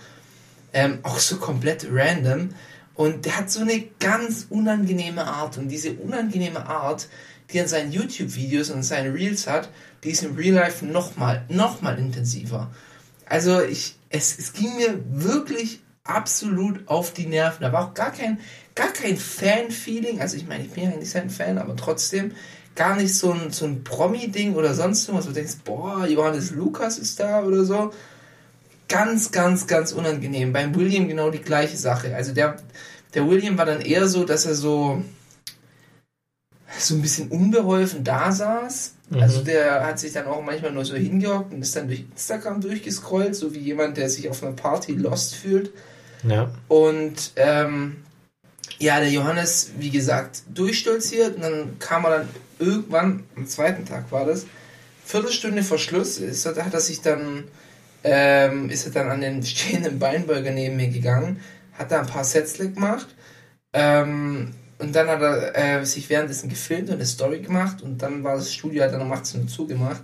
[0.74, 2.50] Ähm, auch so komplett random.
[2.96, 5.58] Und der hat so eine ganz unangenehme Art.
[5.58, 7.08] Und diese unangenehme Art,
[7.52, 9.70] die er in seinen YouTube-Videos und seinen Reels hat,
[10.04, 12.72] die ist im Real Life nochmal, nochmal intensiver.
[13.26, 17.62] Also ich, es, es ging mir wirklich absolut auf die Nerven.
[17.62, 18.40] Da war auch gar kein,
[18.76, 20.22] gar kein Fan-Feeling.
[20.22, 22.32] Also ich meine, ich bin ja eigentlich sein Fan, aber trotzdem
[22.76, 26.52] gar nicht so ein, so ein Promi-Ding oder sonst irgendwas, wo du denkst, boah, Johannes
[26.52, 27.92] Lukas ist da oder so.
[28.88, 30.54] Ganz, ganz, ganz unangenehm.
[30.54, 32.16] Beim William genau die gleiche Sache.
[32.16, 32.58] Also der,
[33.14, 35.02] der William war dann eher so, dass er so,
[36.78, 38.94] so ein bisschen unbeholfen da saß.
[39.10, 39.20] Mhm.
[39.20, 42.62] Also der hat sich dann auch manchmal nur so hingehockt und ist dann durch Instagram
[42.62, 45.72] durchgescrollt, so wie jemand, der sich auf einer Party lost fühlt.
[46.30, 46.52] Ja.
[46.68, 47.98] Und ähm,
[48.80, 54.12] ja, der Johannes, wie gesagt, durchstolziert und dann kam er dann irgendwann, am zweiten Tag
[54.12, 54.46] war das,
[55.06, 57.46] Viertelstunde vor Schluss, ist, er- hat er sich dann,
[58.04, 61.40] ähm, ist er dann an den stehenden Beinbeuger neben mir gegangen,
[61.74, 63.08] hat da ein paar Sätzle gemacht
[63.74, 68.24] ähm, und dann hat er äh, sich währenddessen gefilmt und eine Story gemacht und dann
[68.24, 70.04] war das Studio halt dann um 18 Uhr zugemacht.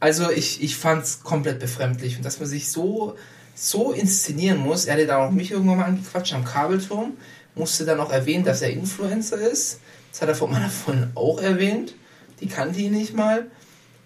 [0.00, 3.16] Also ich, ich fand es komplett befremdlich und dass man sich so,
[3.56, 4.84] so inszenieren muss.
[4.84, 7.16] Er hatte dann auch mich irgendwann mal angequatscht am Kabelturm,
[7.54, 9.80] musste dann auch erwähnen, dass er Influencer ist.
[10.12, 11.94] Das hat er von meiner Freundin auch erwähnt.
[12.40, 13.50] Die kannte ihn nicht mal.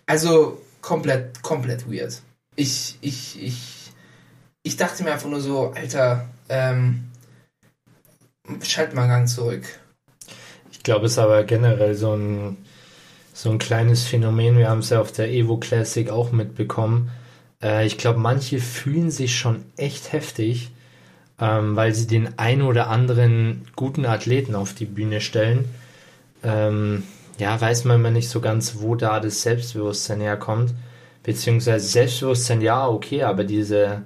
[0.06, 2.22] Also komplett, komplett weird.
[2.56, 3.92] Ich, ich, ich,
[4.62, 7.10] ich dachte mir einfach nur so, Alter, ähm,
[8.62, 9.64] schalt mal Gang zurück.
[10.70, 12.56] Ich glaube, es ist aber generell so ein,
[13.34, 14.58] so ein kleines Phänomen.
[14.58, 17.10] Wir haben es ja auf der Evo Classic auch mitbekommen.
[17.62, 20.70] Äh, ich glaube, manche fühlen sich schon echt heftig,
[21.40, 25.66] ähm, weil sie den ein oder anderen guten Athleten auf die Bühne stellen.
[26.42, 27.04] Ähm,
[27.38, 30.74] ja, weiß man immer nicht so ganz, wo da das Selbstbewusstsein herkommt.
[31.22, 34.02] Beziehungsweise Selbstbewusstsein, ja, okay, aber diese,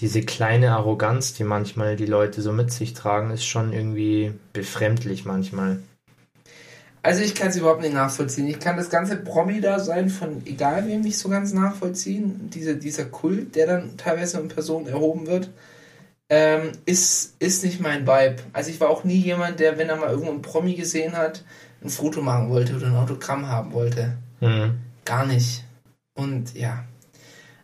[0.00, 5.24] diese kleine Arroganz, die manchmal die Leute so mit sich tragen, ist schon irgendwie befremdlich
[5.24, 5.78] manchmal.
[7.02, 8.46] Also ich kann es überhaupt nicht nachvollziehen.
[8.46, 12.48] Ich kann das ganze Promi-Dasein von egal wem nicht so ganz nachvollziehen.
[12.54, 15.50] Diese, dieser Kult, der dann teilweise in Person erhoben wird,
[16.28, 18.36] ähm, ist, ist nicht mein Vibe.
[18.52, 21.44] Also ich war auch nie jemand, der, wenn er mal irgendwo einen Promi gesehen hat,
[21.82, 24.16] ein Foto machen wollte oder ein Autogramm haben wollte.
[24.40, 24.78] Mhm.
[25.04, 25.64] Gar nicht.
[26.14, 26.84] Und ja,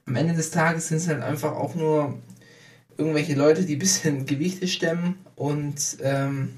[0.04, 2.18] am Ende des Tages sind es halt einfach auch nur
[2.96, 6.54] irgendwelche Leute, die ein bisschen Gewichte stemmen und ähm,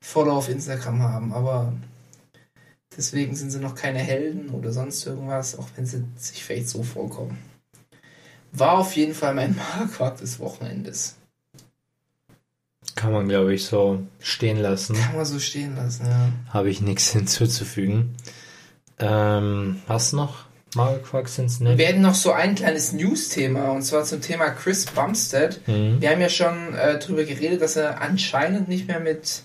[0.00, 1.32] Follower auf Instagram haben.
[1.32, 1.72] Aber
[3.00, 6.82] deswegen sind sie noch keine Helden oder sonst irgendwas, auch wenn sie sich vielleicht so
[6.82, 7.38] vorkommen.
[8.52, 11.16] War auf jeden Fall mein Marquardt des Wochenendes.
[12.96, 14.96] Kann man, glaube ich, so stehen lassen.
[14.96, 16.28] Kann man so stehen lassen, ja.
[16.52, 18.14] Habe ich nichts hinzuzufügen.
[18.98, 20.44] Ähm, was noch?
[20.74, 21.78] Mario Quark Cincinnati?
[21.78, 25.66] Wir hätten noch so ein kleines News-Thema und zwar zum Thema Chris Bumstead.
[25.66, 26.02] Mhm.
[26.02, 29.42] Wir haben ja schon äh, darüber geredet, dass er anscheinend nicht mehr mit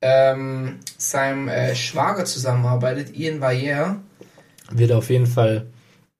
[0.00, 3.96] ähm, seinem äh, Schwager zusammenarbeitet, Ian Valliere.
[4.70, 5.66] Wird auf jeden Fall,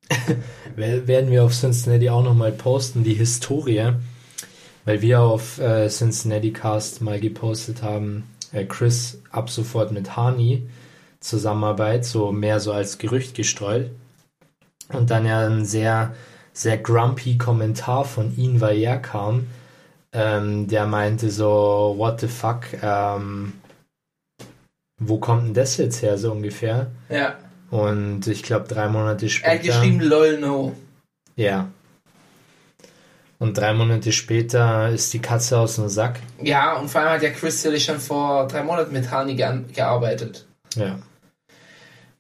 [0.77, 3.93] werden wir auf Cincinnati auch nochmal posten, die Historie,
[4.85, 10.69] weil wir auf äh, Cincinnati Cast mal gepostet haben, äh, Chris ab sofort mit Hani
[11.21, 13.91] Zusammenarbeit, so mehr so als Gerücht gestreut.
[14.89, 16.15] Und dann ja ein sehr,
[16.53, 19.47] sehr grumpy Kommentar von Ian Valliere kam,
[20.13, 23.53] ähm, der meinte so, what the fuck, ähm,
[25.01, 26.91] wo kommt denn das jetzt her, so ungefähr?
[27.09, 27.37] Ja.
[27.71, 29.55] Und ich glaube, drei Monate Er später.
[29.55, 30.77] hat geschrieben, lol, no.
[31.37, 31.69] Ja.
[33.39, 36.21] Und drei Monate später ist die Katze aus dem Sack.
[36.43, 39.61] Ja, und vor allem hat ja Chris Tilly schon vor drei Monaten mit Hani ge
[39.75, 40.47] gearbeitet.
[40.77, 40.99] Ja.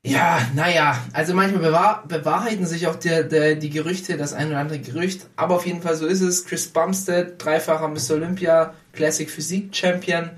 [0.02, 4.58] Ja, naja, also manchmal bewahr bewahrheiten sich auch der, der, die Gerüchte, das ein oder
[4.58, 6.46] andere Gerücht, aber auf jeden Fall so ist es.
[6.46, 8.14] Chris Bumstead, dreifacher Mr.
[8.14, 10.30] Olympia, Classic Physik Champion,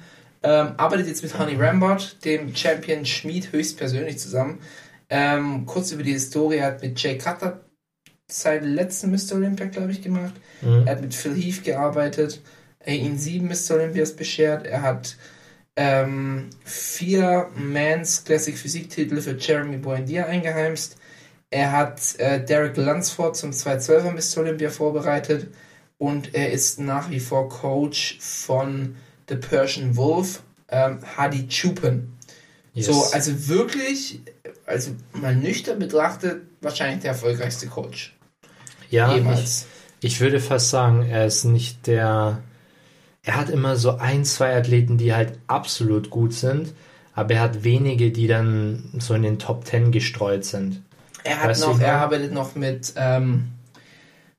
[0.43, 4.61] ähm, arbeitet jetzt mit Honey Rambert, dem Champion Schmied, höchstpersönlich zusammen.
[5.09, 7.61] Ähm, kurz über die Historie, er hat mit Jay Cutter
[8.27, 9.37] seinen letzten Mr.
[9.37, 10.33] Olympia, glaube ich, gemacht.
[10.63, 10.87] Mhm.
[10.87, 12.41] Er hat mit Phil Heath gearbeitet,
[12.81, 13.77] er ihn sieben Mr.
[13.77, 14.67] Olympias beschert.
[14.67, 15.17] Er hat
[15.77, 20.97] ähm, vier Mans Classic Physik-Titel für Jeremy Buendia eingeheimst.
[21.51, 24.41] Er hat äh, Derek Lunsford zum 212er Mr.
[24.41, 25.49] Olympia vorbereitet
[25.99, 28.97] und er ist nach wie vor Coach von
[29.33, 32.19] The Persian Wolf, ähm, Hadi Chupen.
[32.75, 32.87] Yes.
[32.87, 34.21] So, also wirklich,
[34.67, 38.15] also mal nüchtern betrachtet, wahrscheinlich der erfolgreichste Coach.
[38.91, 39.67] ja, ich, jemals.
[40.01, 42.43] ich würde fast sagen, er ist nicht der.
[43.25, 46.75] Er hat immer so ein, zwei Athleten, die halt absolut gut sind,
[47.15, 50.83] aber er hat wenige, die dann so in den Top Ten gestreut sind.
[51.23, 53.45] Er hat Weißt noch, er arbeitet noch mit, ähm,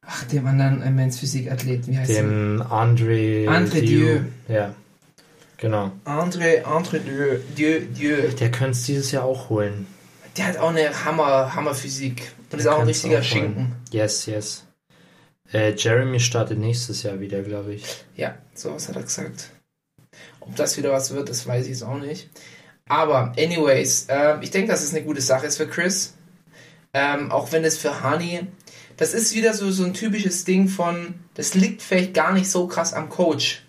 [0.06, 2.12] ach, dem anderen Men's Physik-Athleten, wie heißt?
[2.12, 3.47] Dem André.
[3.47, 4.19] André Dieu.
[4.49, 4.75] Ja.
[5.63, 5.93] Genau.
[6.04, 8.30] André, André Dieu, Dieu, Dieu.
[8.38, 9.88] Der könnte es dieses Jahr auch holen.
[10.36, 12.34] Der hat auch eine Hammer, Hammer Physik.
[12.52, 13.23] Und ist auch ein richtiger auch.
[13.23, 13.73] Schinken.
[13.89, 14.65] Yes, yes.
[15.54, 17.86] Äh, Jeremy startet nächstes Jahr wieder, glaube ich.
[18.17, 19.52] Ja, sowas hat er gesagt.
[20.41, 22.30] Ob das wieder was wird, das weiß ich jetzt auch nicht.
[22.89, 26.13] Aber, anyways, ähm, ich denke, dass es eine gute Sache ist für Chris.
[26.93, 28.47] Ähm, auch wenn es für Hani,
[28.97, 32.67] das ist wieder so, so ein typisches Ding von, das liegt vielleicht gar nicht so
[32.67, 33.62] krass am Coach,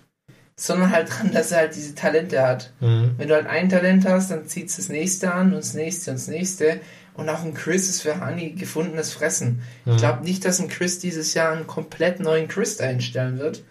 [0.56, 2.72] sondern halt dran, dass er halt diese Talente hat.
[2.80, 3.12] Mhm.
[3.16, 6.10] Wenn du halt ein Talent hast, dann zieht es das nächste an und das nächste
[6.12, 6.80] und das nächste.
[7.14, 9.62] Und auch ein Chris ist für Hani gefundenes Fressen.
[9.86, 13.62] Ich glaube nicht, dass ein Chris dieses Jahr einen komplett neuen Chris einstellen wird.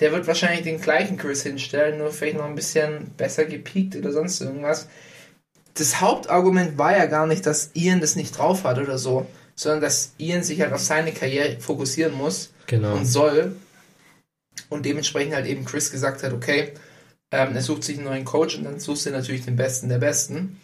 [0.00, 4.10] Der wird wahrscheinlich den gleichen Chris hinstellen, nur vielleicht noch ein bisschen besser gepiekt oder
[4.10, 4.88] sonst irgendwas.
[5.74, 9.80] Das Hauptargument war ja gar nicht, dass Ian das nicht drauf hat oder so, sondern
[9.80, 12.94] dass Ian sich halt auf seine Karriere fokussieren muss Genau.
[12.96, 13.54] und soll.
[14.74, 16.72] Und dementsprechend halt eben Chris gesagt hat, okay,
[17.30, 19.98] ähm, er sucht sich einen neuen Coach und dann suchst du natürlich den Besten der
[19.98, 20.58] Besten.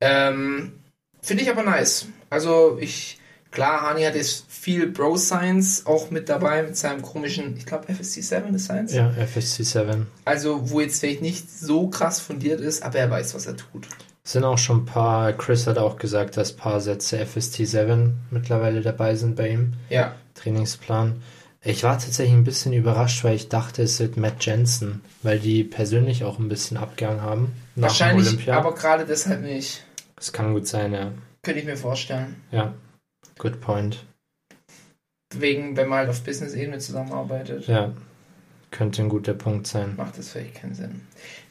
[0.00, 0.74] Ähm,
[1.20, 2.06] Finde ich aber nice.
[2.30, 3.18] Also ich,
[3.50, 7.92] klar, Hani hat jetzt viel Bro Science auch mit dabei, mit seinem komischen, ich glaube
[7.92, 8.94] FSC 7 ist Science.
[8.94, 10.06] Ja, FSC 7.
[10.24, 13.88] Also wo jetzt vielleicht nicht so krass fundiert ist, aber er weiß, was er tut.
[14.22, 18.20] Sind auch schon ein paar, Chris hat auch gesagt, dass ein paar Sätze FST 7
[18.30, 19.72] mittlerweile dabei sind bei ihm.
[19.90, 20.14] Ja.
[20.34, 21.20] Trainingsplan.
[21.64, 25.62] Ich war tatsächlich ein bisschen überrascht, weil ich dachte, es wird Matt Jensen, weil die
[25.62, 27.52] persönlich auch ein bisschen abgegangen haben.
[27.76, 28.56] Nach Wahrscheinlich, Olympia.
[28.58, 29.84] aber gerade deshalb nicht.
[30.18, 31.12] Es kann gut sein, ja.
[31.42, 32.36] Könnte ich mir vorstellen.
[32.50, 32.74] Ja.
[33.38, 34.04] Good point.
[35.34, 37.66] Wegen, wenn man halt auf Business-Ebene zusammenarbeitet.
[37.68, 37.92] Ja.
[38.72, 39.94] Könnte ein guter Punkt sein.
[39.96, 41.02] macht das vielleicht keinen Sinn.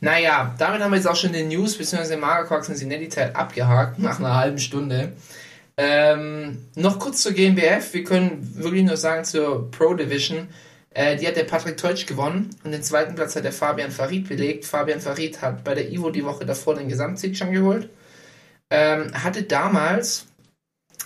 [0.01, 2.17] Naja, damit haben wir jetzt auch schon den News bzw.
[2.17, 5.13] Magerquark Cincinnati Teil abgehakt nach einer halben Stunde.
[5.77, 7.93] Ähm, noch kurz zur GmbF.
[7.93, 10.47] Wir können wirklich nur sagen zur Pro Division.
[10.93, 14.27] Äh, die hat der Patrick Teutsch gewonnen und den zweiten Platz hat der Fabian Farid
[14.27, 14.65] belegt.
[14.65, 17.89] Fabian Farid hat bei der Ivo die Woche davor den Gesamtsieg schon geholt.
[18.69, 20.27] Ähm, hatte damals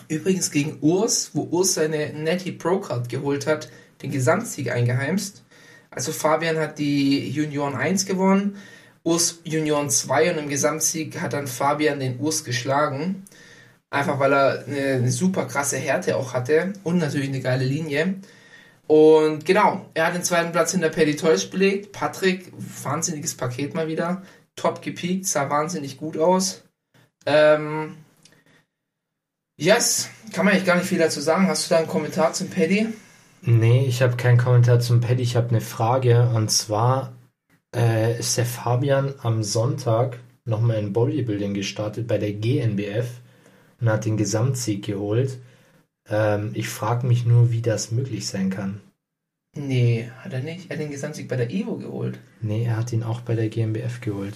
[0.08, 3.70] übrigens gegen Urs, wo Urs seine Netty Pro Card geholt hat,
[4.02, 5.44] den Gesamtsieg eingeheimst.
[5.92, 8.58] Also Fabian hat die Junioren 1 gewonnen,
[9.04, 13.24] Urs Junioren 2 und im Gesamtsieg hat dann Fabian den Urs geschlagen.
[13.96, 18.16] Einfach weil er eine, super krasse Härte auch hatte und natürlich eine geile Linie.
[18.88, 21.94] Und genau, er hat den zweiten Platz hinter Paddy Toys belegt.
[21.94, 22.52] Patrick,
[22.84, 24.22] wahnsinniges Paket mal wieder.
[24.58, 26.64] Top gepiekt, sah wahnsinnig gut aus.
[27.26, 27.96] Ähm,
[29.58, 31.48] yes, kann man eigentlich gar nicht viel dazu sagen.
[31.48, 32.90] Hast du da einen Kommentar zum Paddy?
[33.44, 35.24] Nee, ich habe keinen Kommentar zum Paddy.
[35.24, 36.30] Ich habe eine Frage.
[36.34, 37.14] Und zwar
[37.74, 43.22] äh, ist der Fabian am Sonntag nochmal in Bodybuilding gestartet bei der GNBF
[43.86, 45.38] und hat den Gesamtsieg geholt.
[46.10, 48.82] Ähm, ich frage mich nur, wie das möglich sein kann.
[49.56, 50.70] Nee, hat er nicht.
[50.70, 52.20] Er hat den Gesamtsieg bei der Ivo geholt.
[52.42, 54.36] Nee, er hat ihn auch bei der GmbF geholt.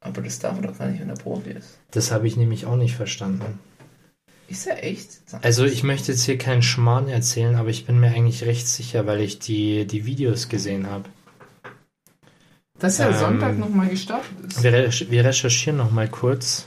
[0.00, 1.78] Aber das darf er doch gar nicht, wenn er Profi ist.
[1.90, 3.58] Das habe ich nämlich auch nicht verstanden.
[4.48, 5.20] Ist er echt?
[5.42, 9.06] Also ich möchte jetzt hier keinen Schmarrn erzählen, aber ich bin mir eigentlich recht sicher,
[9.06, 11.04] weil ich die, die Videos gesehen habe.
[12.78, 14.62] Dass er Ähm, Sonntag nochmal gestartet ist.
[14.62, 16.66] Wir, wir recherchieren nochmal kurz.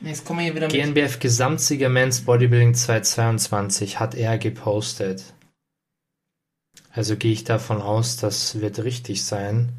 [0.00, 0.74] Jetzt kommen wir hier wieder mit.
[0.74, 5.22] GNBF Gesamtsieger Men's Bodybuilding 2022 hat er gepostet.
[6.92, 9.72] Also gehe ich davon aus, das wird richtig sein.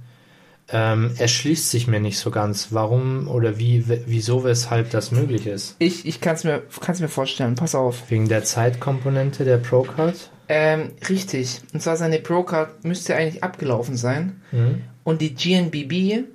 [0.70, 5.78] Ähm, erschließt sich mir nicht so ganz, warum oder wie, wieso, weshalb das möglich ist.
[5.80, 7.56] Ich, ich kann es mir, kann's mir vorstellen.
[7.56, 8.12] Pass auf.
[8.12, 10.30] Wegen der Zeitkomponente der Procard.
[10.50, 11.62] Ähm, richtig.
[11.74, 14.42] Und zwar seine Pro-Card müsste eigentlich abgelaufen sein.
[14.52, 14.82] Mhm.
[15.04, 16.26] Und die GNBB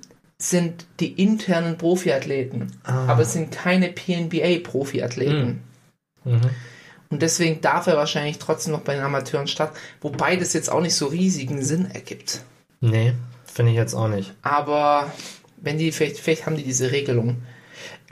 [0.49, 2.71] sind die internen Profiathleten.
[2.83, 3.07] Ah.
[3.07, 5.61] Aber es sind keine PNBA-Profiathleten.
[6.23, 6.41] Mhm.
[7.09, 9.77] Und deswegen darf er wahrscheinlich trotzdem noch bei den Amateuren starten.
[10.01, 12.41] Wobei das jetzt auch nicht so riesigen Sinn ergibt.
[12.81, 13.13] Nee,
[13.45, 14.33] finde ich jetzt auch nicht.
[14.41, 15.11] Aber
[15.57, 17.43] wenn die, vielleicht, vielleicht haben die diese Regelung.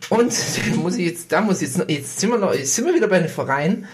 [0.09, 0.31] Und
[0.71, 2.85] da muss ich jetzt, da muss ich jetzt, noch- jetzt sind wir noch, jetzt sind
[2.85, 3.87] wir wieder bei den Vereinen.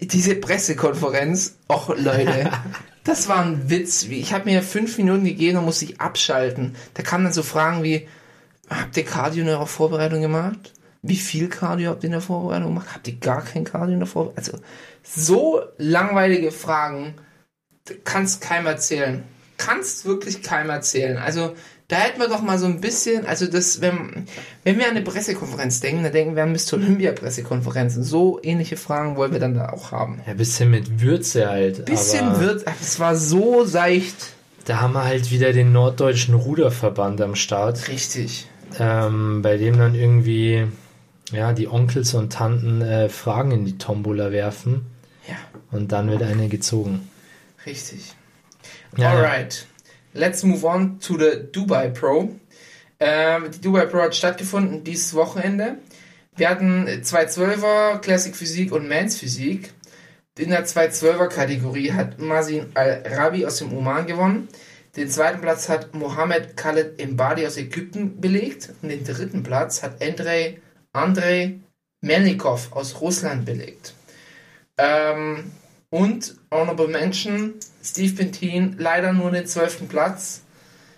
[0.00, 2.50] Diese Pressekonferenz, och Leute,
[3.04, 4.04] das war ein Witz.
[4.04, 6.76] Ich habe mir fünf Minuten gegeben und musste ich abschalten.
[6.94, 8.06] Da kamen dann so Fragen wie,
[8.68, 10.74] habt ihr Cardio in eurer Vorbereitung gemacht?
[11.02, 12.88] Wie viel Cardio habt ihr in der Vorbereitung gemacht?
[12.94, 14.54] Habt ihr gar kein Cardio in der Vorbereitung?
[14.54, 14.64] Also,
[15.02, 17.14] so langweilige Fragen
[18.04, 19.24] kannst keinem erzählen.
[19.56, 21.16] Kannst wirklich keinem erzählen.
[21.16, 21.54] Also,
[21.88, 24.26] da hätten wir doch mal so ein bisschen, also das, wenn,
[24.62, 26.74] wenn wir an eine Pressekonferenz denken, dann denken wir an Mr.
[26.74, 28.04] Olympia Pressekonferenzen.
[28.04, 30.20] So ähnliche Fragen wollen wir dann da auch haben.
[30.26, 31.86] Ja, bisschen mit Würze halt.
[31.86, 32.28] Bisschen
[32.66, 34.16] ach, es war so seicht.
[34.66, 37.88] Da haben wir halt wieder den norddeutschen Ruderverband am Start.
[37.88, 38.46] Richtig.
[38.78, 40.66] ähm, bei dem dann irgendwie
[41.32, 44.84] ja die Onkels und Tanten äh, Fragen in die Tombola werfen
[45.26, 45.36] Ja,
[45.70, 47.08] und dann wird eine gezogen.
[47.64, 48.12] richtig.
[48.98, 49.10] Ja.
[49.12, 49.66] Alright.
[50.18, 52.34] Let's move on to the Dubai Pro.
[52.98, 55.78] Ähm, die Dubai Pro hat stattgefunden dieses Wochenende.
[56.34, 59.72] Wir hatten 212er Classic Physik und Mans Physik.
[60.36, 64.48] In der 212er Kategorie hat Mazin Al-Rabi aus dem Oman gewonnen.
[64.96, 68.70] Den zweiten Platz hat Mohamed Khaled Mbadi aus Ägypten belegt.
[68.82, 70.60] Und den dritten Platz hat Andrei,
[70.92, 71.60] Andrei
[72.00, 73.94] Melnikov aus Russland belegt.
[74.78, 75.52] Ähm,
[75.90, 80.42] und Honorable Mention, Steve Bentin, leider nur den zwölften Platz.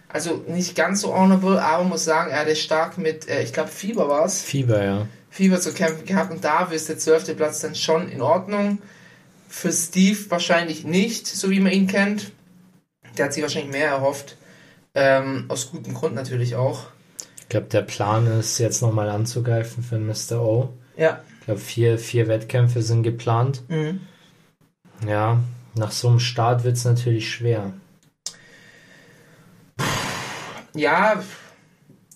[0.09, 3.69] Also nicht ganz so honorable, aber muss sagen, er hatte stark mit, äh, ich glaube,
[3.69, 5.07] Fieber war es, Fieber, ja.
[5.31, 8.79] Fieber zu kämpfen gehabt und dafür ist der zwölfte Platz dann schon in Ordnung.
[9.49, 12.33] Für Steve wahrscheinlich nicht, so wie man ihn kennt.
[13.17, 14.37] Der hat sich wahrscheinlich mehr erhofft.
[14.95, 16.87] Ähm, aus gutem Grund natürlich auch.
[17.43, 20.41] Ich glaube, der Plan ist jetzt nochmal anzugreifen für Mr.
[20.41, 20.71] O.
[20.97, 21.21] Ja.
[21.39, 23.63] Ich glaube, vier, vier Wettkämpfe sind geplant.
[23.69, 24.01] Mhm.
[25.07, 25.41] Ja,
[25.75, 27.73] nach so einem Start wird es natürlich schwer.
[30.75, 31.23] Ja,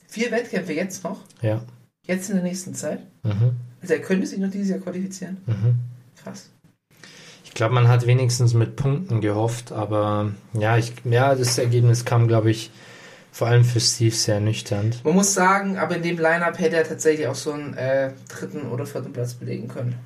[0.09, 1.21] vier Wettkämpfe jetzt noch.
[1.41, 1.63] Ja.
[2.07, 3.01] Jetzt in der nächsten Zeit.
[3.23, 3.57] Mhm.
[3.81, 5.39] Also er könnte sich noch dieses Jahr qualifizieren.
[5.47, 5.79] Mhm.
[6.23, 6.51] Krass.
[7.45, 12.27] Ich glaube, man hat wenigstens mit Punkten gehofft, aber ja, ich, ja, das Ergebnis kam,
[12.27, 12.71] glaube ich,
[13.31, 14.95] vor allem für Steve sehr nüchtern.
[15.05, 18.69] Man muss sagen, aber in dem Lineup hätte er tatsächlich auch so einen äh, dritten
[18.69, 19.97] oder vierten Platz belegen können.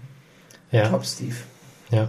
[0.71, 1.37] Ja, Top Steve,
[1.91, 2.09] ja.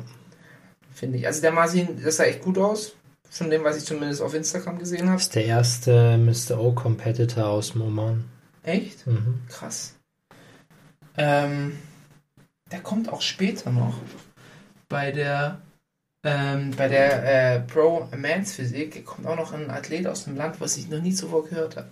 [0.99, 1.25] Finde ich.
[1.25, 2.95] Also der Marcin, das sah echt gut aus.
[3.31, 5.19] Von dem, was ich zumindest auf Instagram gesehen habe.
[5.19, 6.59] Ist der erste Mr.
[6.59, 8.25] O-Competitor aus dem Oman.
[8.63, 9.05] Echt?
[9.05, 9.41] Mhm.
[9.47, 9.95] Krass.
[11.15, 11.77] Ähm,
[12.71, 13.95] der kommt auch später noch.
[14.87, 15.61] Bei der
[16.23, 20.59] ähm, bei der äh, Pro Mans Physik kommt auch noch ein Athlet aus dem Land,
[20.59, 21.87] was ich noch nie zuvor gehört habe.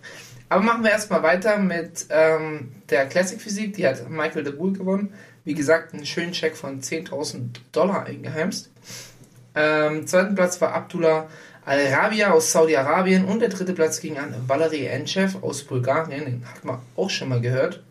[0.49, 3.75] Aber machen wir erstmal weiter mit ähm, der Classic Physik.
[3.75, 5.13] Die hat Michael de Boer gewonnen.
[5.47, 8.69] Wie gesagt, einen schönen Check von 10.000 Dollar eingeheimst.
[9.55, 11.29] Ähm, zweiten Platz war Abdullah
[11.63, 16.65] Al-Rabia aus Saudi-Arabien und der dritte Platz ging an Valery Enchev aus Bulgarien, den hat
[16.65, 17.81] man auch schon mal gehört.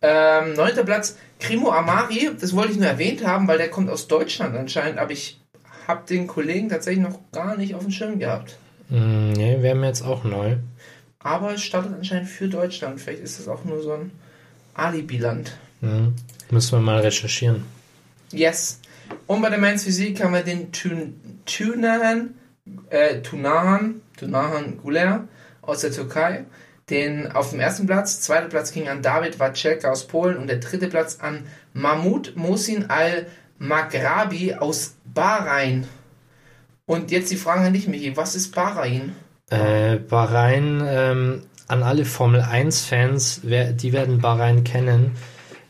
[0.00, 4.06] Ähm, neunter Platz Krimo Amari, das wollte ich nur erwähnt haben, weil der kommt aus
[4.06, 5.40] Deutschland anscheinend, aber ich
[5.88, 8.58] habe den Kollegen tatsächlich noch gar nicht auf dem Schirm gehabt.
[8.90, 10.58] Mm, nee, wäre mir jetzt auch neu.
[11.18, 13.00] Aber es startet anscheinend für Deutschland.
[13.00, 14.12] Vielleicht ist das auch nur so ein
[14.74, 15.56] Alibi-Land.
[15.80, 16.14] Mhm.
[16.50, 17.64] Müssen wir mal recherchieren.
[18.32, 18.80] Yes.
[19.26, 21.14] Und bei der Men's Physik haben wir den Tun
[21.46, 22.34] Tunahan,
[22.90, 25.28] äh, Tunahan, Tunahan Guler
[25.62, 26.44] aus der Türkei.
[26.90, 28.20] Den auf dem ersten Platz.
[28.20, 32.86] Zweiter Platz ging an David Wacelka aus Polen und der dritte Platz an Mahmoud Mosin
[33.60, 35.86] Al-Maghrabi aus Bahrain.
[36.86, 38.16] Und jetzt die Frage an dich, Michi.
[38.16, 39.16] Was ist Bahrain?
[39.50, 45.12] Äh, Bahrain, ähm, an alle Formel 1-Fans, wer- die werden Bahrain kennen,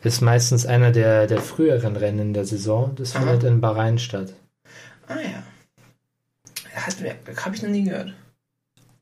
[0.03, 2.95] ist meistens einer der, der früheren Rennen der Saison.
[2.97, 3.21] Das Aha.
[3.21, 4.35] findet in Bahrain statt.
[5.09, 5.43] Ah ja.
[7.45, 8.15] Habe ich noch nie gehört.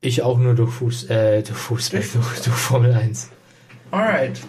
[0.01, 3.29] Ich auch nur durch, Fuß, äh, durch Fußball, Durch durch, Formel 1.
[3.91, 4.39] Alright.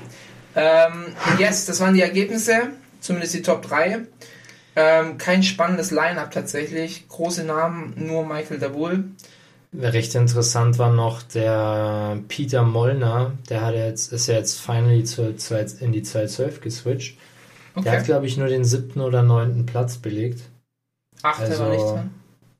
[0.54, 1.06] Ähm,
[1.38, 2.70] yes, das waren die Ergebnisse.
[3.00, 4.06] Zumindest die Top 3.
[4.74, 7.08] Ähm, kein spannendes Line-Up tatsächlich.
[7.08, 9.04] Große Namen, nur Michael Dabul.
[9.78, 15.36] Recht interessant war noch der Peter Mollner, der hat jetzt, ist ja jetzt finally zu,
[15.36, 17.18] zu, in die 212 geswitcht.
[17.76, 18.06] Der hat, Okay.
[18.06, 20.40] glaube ich, nur den siebten oder neunten Platz belegt.
[21.22, 22.10] Achter also- war nicht dran.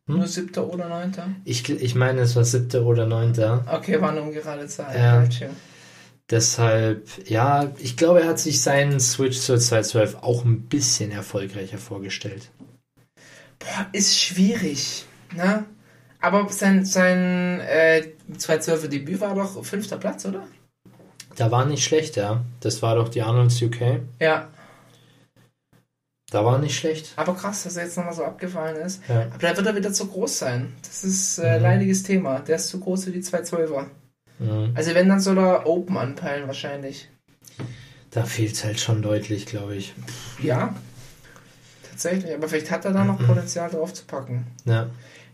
[0.08, 0.18] Hm?
[0.18, 1.28] Nur siebter oder neunter?
[1.44, 3.64] Ich, ich meine, es war siebter oder neunter.
[3.68, 4.96] Okay, war eine ungerade Zahl.
[4.96, 5.20] Ja.
[5.22, 5.46] Gotcha.
[6.30, 11.78] Deshalb, ja, ich glaube, er hat sich seinen Switch zur 212 auch ein bisschen erfolgreicher
[11.78, 12.50] vorgestellt.
[13.58, 15.06] Boah, ist schwierig.
[15.34, 15.64] Ne?
[16.20, 18.02] Aber sein, sein äh,
[18.36, 20.42] 212 Debüt war doch fünfter Platz, oder?
[21.36, 22.42] Da war nicht schlecht, ja.
[22.60, 24.00] Das war doch die Arnolds UK.
[24.20, 24.48] Ja,
[26.30, 27.12] Da war nicht schlecht.
[27.16, 29.02] aber krass, dass er jetzt nochmal so abgefallen ist.
[29.08, 29.22] Ja.
[29.26, 30.72] Aber da wird er wieder zu groß sein.
[30.82, 31.62] Das ist äh, Mhm.
[31.62, 32.40] leidiges Thema.
[32.40, 33.86] Der ist zu groß für die 212er.
[34.38, 34.72] Mhm.
[34.74, 37.08] Also wenn, dann soll er Open anpeilen wahrscheinlich.
[38.10, 39.94] Da fehlt es halt schon deutlich, glaube ich.
[40.42, 40.74] Ja.
[41.90, 42.34] Tatsächlich.
[42.34, 43.26] Aber vielleicht hat er da noch Mhm.
[43.26, 44.46] Potenzial drauf zu packen.
[44.64, 44.88] Ja,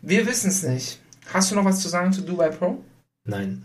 [0.04, 0.98] Wir wissen es nicht.
[1.32, 2.82] Hast du noch was zu sagen zu Dubai Pro?
[3.24, 3.62] nein.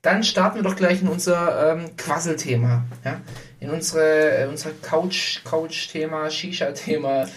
[0.00, 2.84] Dann starten wir doch gleich in unser ähm, Quasselthema.
[3.04, 3.20] Ja?
[3.60, 7.28] In unsere, äh, unser Couch, Couch-Thema, Shisha-Thema,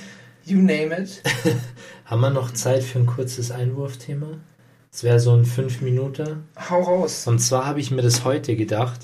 [0.45, 1.21] you name it.
[2.05, 4.39] Haben wir noch Zeit für ein kurzes Einwurfthema?
[4.91, 6.47] Das wäre so ein 5 Minuten.
[6.69, 7.27] Hau raus.
[7.27, 9.01] Und zwar habe ich mir das heute gedacht.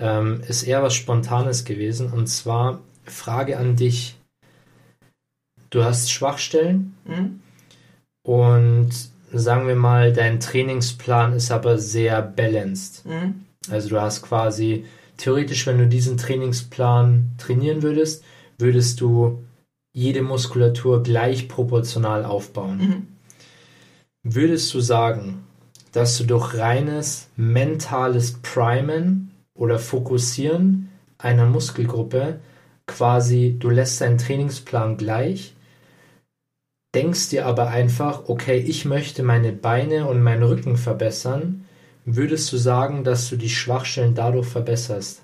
[0.00, 2.12] Ähm, ist eher was Spontanes gewesen.
[2.12, 4.18] Und zwar Frage an dich.
[5.70, 7.40] Du hast Schwachstellen Hm?
[8.28, 8.90] Und
[9.32, 13.02] sagen wir mal, dein Trainingsplan ist aber sehr balanced.
[13.06, 13.46] Hm?
[13.70, 14.84] Also du hast quasi,
[15.16, 18.22] theoretisch, wenn du diesen Trainingsplan trainieren würdest,
[18.58, 19.42] würdest du
[19.94, 22.78] jede Muskulatur gleich proportional aufbauen.
[22.78, 23.06] Mhm.
[24.22, 25.44] Würdest du sagen,
[25.92, 32.40] dass du durch reines mentales Primen oder Fokussieren einer Muskelgruppe
[32.86, 35.54] quasi, du lässt deinen Trainingsplan gleich,
[36.94, 41.66] denkst dir aber einfach, okay, ich möchte meine Beine und meinen Rücken verbessern,
[42.04, 45.22] würdest du sagen, dass du die Schwachstellen dadurch verbesserst?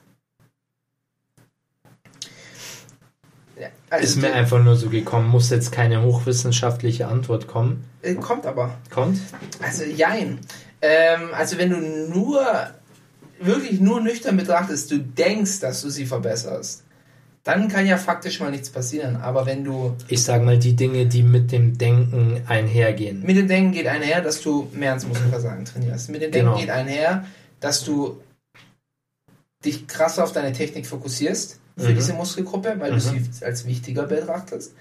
[3.91, 7.85] Also, Ist mir einfach nur so gekommen, muss jetzt keine hochwissenschaftliche Antwort kommen.
[8.03, 8.77] äh, kommt aber.
[8.91, 9.21] Kommt?
[9.62, 10.41] Also, jein.
[10.83, 11.79] Ähm, also, wenn du
[12.11, 12.45] nur,
[13.41, 16.84] wirklich nur nüchtern betrachtest, du denkst, dass du sie verbesserst,
[17.45, 19.16] dann kann ja faktisch mal nichts passieren.
[19.16, 23.22] Aber wenn du Ich sag mal die Dinge, die mit dem Denken einhergehen.
[23.24, 26.09] mit dem Denken geht einher, dass du mehr ans Muskelversagen trainierst.
[26.11, 26.59] Mit dem Denken Genau.
[26.59, 27.26] geht einher,
[27.61, 28.18] dass du
[29.64, 31.95] dich krasser auf deine Technik fokussierst für Mhm.
[31.95, 32.95] diese Muskelgruppe, weil Mhm.
[32.97, 34.72] du sie als wichtiger betrachtest.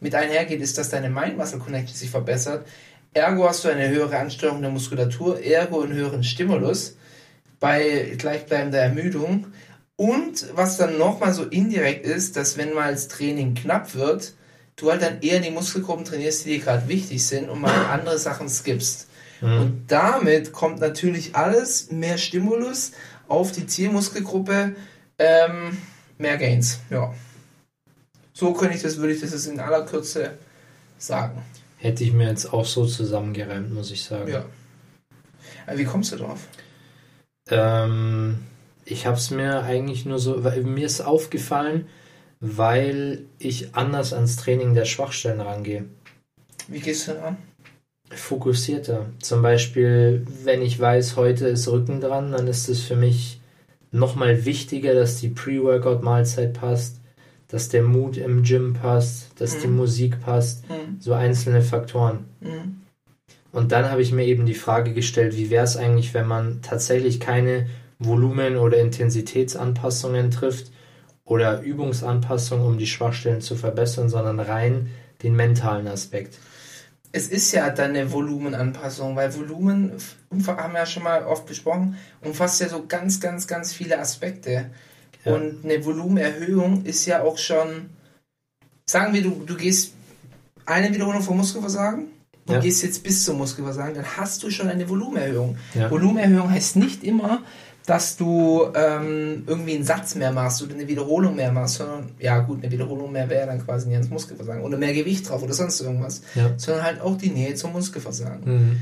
[0.00, 2.66] Mit einhergeht ist, dass deine Mind-Muscle-Connection sich verbessert.
[3.14, 6.96] Ergo hast du eine höhere Ansteuerung der Muskulatur, ergo einen höheren Stimulus
[7.60, 9.46] bei gleichbleibender Ermüdung.
[9.96, 14.34] Und was dann nochmal so indirekt ist, dass wenn mal das Training knapp wird,
[14.76, 18.18] du halt dann eher die Muskelgruppen trainierst, die dir gerade wichtig sind und mal andere
[18.18, 19.08] Sachen skippst.
[19.40, 19.60] Mhm.
[19.60, 22.92] Und damit kommt natürlich alles mehr Stimulus
[23.28, 24.74] auf die Zielmuskelgruppe,
[25.18, 25.78] ähm,
[26.18, 26.80] mehr Gains.
[26.90, 27.14] Ja.
[28.32, 30.38] So könnte ich das, würde ich das jetzt in aller Kürze
[30.98, 31.42] sagen.
[31.76, 34.30] Hätte ich mir jetzt auch so zusammengereimt, muss ich sagen.
[34.30, 34.44] Ja.
[35.66, 36.40] Aber wie kommst du drauf?
[37.50, 38.38] Ähm,
[38.84, 41.86] ich habe es mir eigentlich nur so, weil mir ist aufgefallen,
[42.40, 45.84] weil ich anders ans Training der Schwachstellen rangehe.
[46.68, 47.36] Wie gehst du denn an?
[48.10, 49.06] Fokussierter.
[49.20, 53.40] Zum Beispiel, wenn ich weiß, heute ist Rücken dran, dann ist es für mich
[53.90, 57.00] nochmal wichtiger, dass die Pre-Workout-Mahlzeit passt,
[57.48, 60.64] dass der Mut im Gym passt, dass die Musik passt,
[60.98, 62.24] so einzelne Faktoren.
[63.52, 66.62] Und dann habe ich mir eben die Frage gestellt, wie wäre es eigentlich, wenn man
[66.62, 67.66] tatsächlich keine
[68.04, 70.70] Volumen- oder Intensitätsanpassungen trifft
[71.24, 74.90] oder Übungsanpassungen, um die Schwachstellen zu verbessern, sondern rein
[75.22, 76.38] den mentalen Aspekt.
[77.12, 79.92] Es ist ja dann eine Volumenanpassung, weil Volumen,
[80.46, 84.70] haben wir ja schon mal oft besprochen, umfasst ja so ganz, ganz, ganz viele Aspekte.
[85.24, 85.34] Ja.
[85.34, 87.90] Und eine Volumenerhöhung ist ja auch schon,
[88.86, 89.92] sagen wir, du, du gehst
[90.64, 92.06] eine Wiederholung vom Muskelversagen
[92.46, 92.60] und Ja.
[92.60, 95.58] gehst jetzt bis zum Muskelversagen, dann hast du schon eine Volumenerhöhung.
[95.74, 95.90] Ja.
[95.90, 97.42] Volumenerhöhung heißt nicht immer,
[97.86, 102.38] dass du ähm, irgendwie einen Satz mehr machst oder eine Wiederholung mehr machst, sondern, ja
[102.38, 105.52] gut, eine Wiederholung mehr wäre dann quasi nicht ans Muskelversagen oder mehr Gewicht drauf oder
[105.54, 106.52] sonst irgendwas, Ja.
[106.56, 108.44] sondern halt auch die Nähe zum Muskelversagen.
[108.44, 108.76] Mhm.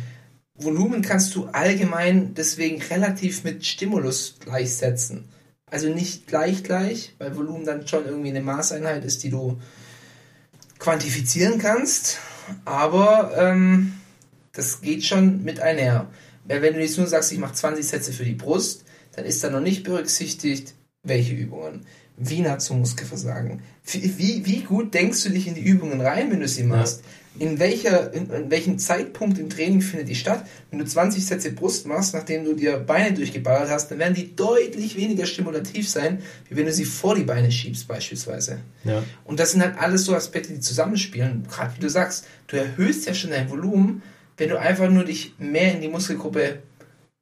[0.63, 5.25] Volumen kannst du allgemein deswegen relativ mit Stimulus gleichsetzen.
[5.65, 9.59] Also nicht gleich gleich, weil Volumen dann schon irgendwie eine Maßeinheit ist, die du
[10.79, 12.19] quantifizieren kannst,
[12.65, 13.95] aber ähm,
[14.53, 16.09] das geht schon mit einher.
[16.45, 18.85] Weil wenn du jetzt nur sagst, ich mache 20 Sätze für die Brust,
[19.21, 21.83] dann ist da noch nicht berücksichtigt, welche Übungen.
[22.16, 23.62] Wie nah zum Muskelversagen.
[23.85, 27.03] Wie, wie, wie gut denkst du dich in die Übungen rein, wenn du sie machst?
[27.39, 30.47] In, welcher, in, in welchem Zeitpunkt im Training findet die statt?
[30.71, 34.35] Wenn du 20 Sätze Brust machst, nachdem du dir Beine durchgeballert hast, dann werden die
[34.35, 38.61] deutlich weniger stimulativ sein, wie wenn du sie vor die Beine schiebst beispielsweise.
[38.85, 39.03] Ja.
[39.25, 41.47] Und das sind halt alles so Aspekte, die zusammenspielen.
[41.49, 44.03] Gerade wie du sagst, du erhöhst ja schon dein Volumen,
[44.39, 46.61] wenn du einfach nur dich mehr in die Muskelgruppe,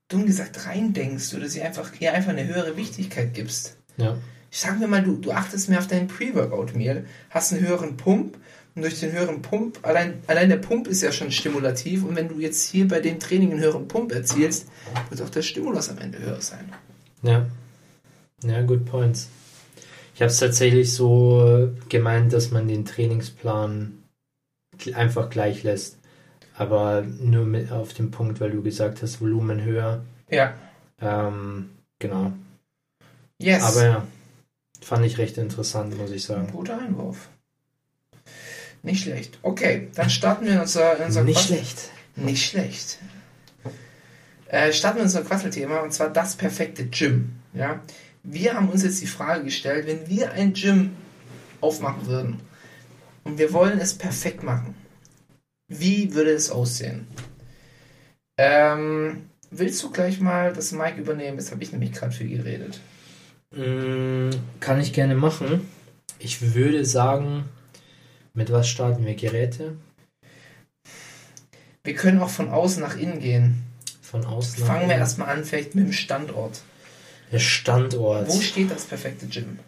[0.09, 3.77] dumm gesagt, reindenkst oder sie einfach, ihr einfach eine höhere Wichtigkeit gibst.
[3.97, 4.17] Ja.
[4.51, 8.39] Sagen wir mal, du, du achtest mehr auf dein Pre-Workout-Meal, hast einen höheren Pump
[8.75, 12.29] und durch den höheren Pump, allein, allein der Pump ist ja schon stimulativ und wenn
[12.29, 14.69] du jetzt hier bei dem Training einen höheren Pump erzielst,
[15.11, 16.73] wird auch der Stimulus am Ende höher sein.
[17.23, 17.47] Ja.
[18.43, 19.29] Ja, good points.
[20.15, 23.99] Ich habe es tatsächlich so gemeint, dass man den Trainingsplan
[24.95, 25.98] einfach gleich lässt.
[26.59, 30.03] Aber nur mit auf dem Punkt, weil du gesagt hast, Volumen höher.
[30.29, 30.55] Ja.
[31.01, 32.33] Ähm, genau.
[33.39, 33.63] Yes.
[33.63, 34.07] Aber ja,
[34.81, 36.49] fand ich recht interessant, muss ich sagen.
[36.51, 37.29] Guter Einwurf.
[38.83, 39.39] Nicht schlecht.
[39.43, 41.91] Okay, dann starten wir unser, unser Nicht Quatsch- schlecht.
[42.17, 42.99] Nicht schlecht.
[44.49, 47.37] Äh, starten wir unser Quasselthema und zwar das perfekte Gym.
[47.55, 47.81] Ja?
[48.25, 50.97] Wir haben uns jetzt die Frage gestellt, wenn wir ein Gym
[51.61, 52.41] aufmachen würden
[53.25, 54.75] und wir wollen es perfekt machen,
[55.69, 57.07] wie würde es aussehen?
[58.37, 61.39] Ähm, willst du gleich mal das Mic übernehmen?
[61.39, 62.81] Jetzt habe ich nämlich gerade viel geredet.
[63.55, 65.69] Mm, Kann ich gerne machen.
[66.19, 67.45] Ich würde sagen,
[68.35, 69.15] mit was starten wir?
[69.15, 69.77] Geräte?
[71.85, 73.63] Wir können auch von außen nach innen gehen.
[74.03, 74.61] Von außen.
[74.61, 75.01] nach Fangen wir innen?
[75.01, 76.61] erstmal an, vielleicht mit dem Standort.
[77.33, 78.29] Der Standort.
[78.29, 79.59] Wo steht das perfekte Gym?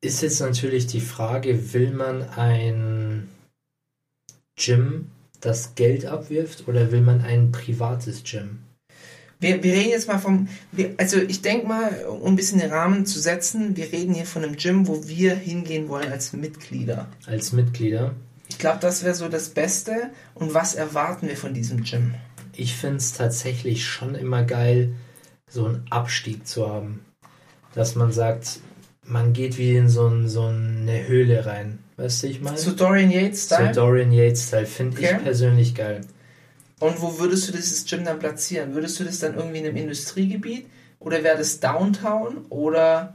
[0.00, 3.28] Ist jetzt natürlich die Frage, will man ein
[4.58, 8.60] Gym, das Geld abwirft, oder will man ein privates Gym?
[9.40, 12.72] Wir, wir reden jetzt mal vom, wir, also ich denke mal, um ein bisschen den
[12.72, 17.06] Rahmen zu setzen, wir reden hier von einem Gym, wo wir hingehen wollen als Mitglieder.
[17.26, 18.14] Als Mitglieder?
[18.48, 20.10] Ich glaube, das wäre so das Beste.
[20.34, 22.14] Und was erwarten wir von diesem Gym?
[22.56, 24.94] Ich finde es tatsächlich schon immer geil,
[25.48, 27.04] so einen Abstieg zu haben.
[27.74, 28.58] Dass man sagt,
[29.04, 31.78] man geht wie in so, ein, so eine Höhle rein.
[31.98, 32.56] Weißt du, ich meine?
[32.56, 33.72] Zu Dorian Yates So Style?
[33.72, 35.14] Dorian Yates Style finde Okay.
[35.16, 36.00] ich persönlich geil.
[36.78, 38.72] Und wo würdest du dieses Gym dann platzieren?
[38.72, 40.66] Würdest du das dann irgendwie in einem Industriegebiet?
[41.00, 42.46] Oder wäre das Downtown?
[42.50, 43.14] Oder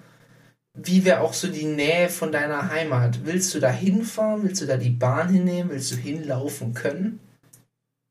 [0.73, 3.25] wie wäre auch so die Nähe von deiner Heimat?
[3.25, 4.43] Willst du da hinfahren?
[4.43, 5.71] Willst du da die Bahn hinnehmen?
[5.71, 7.19] Willst du hinlaufen können?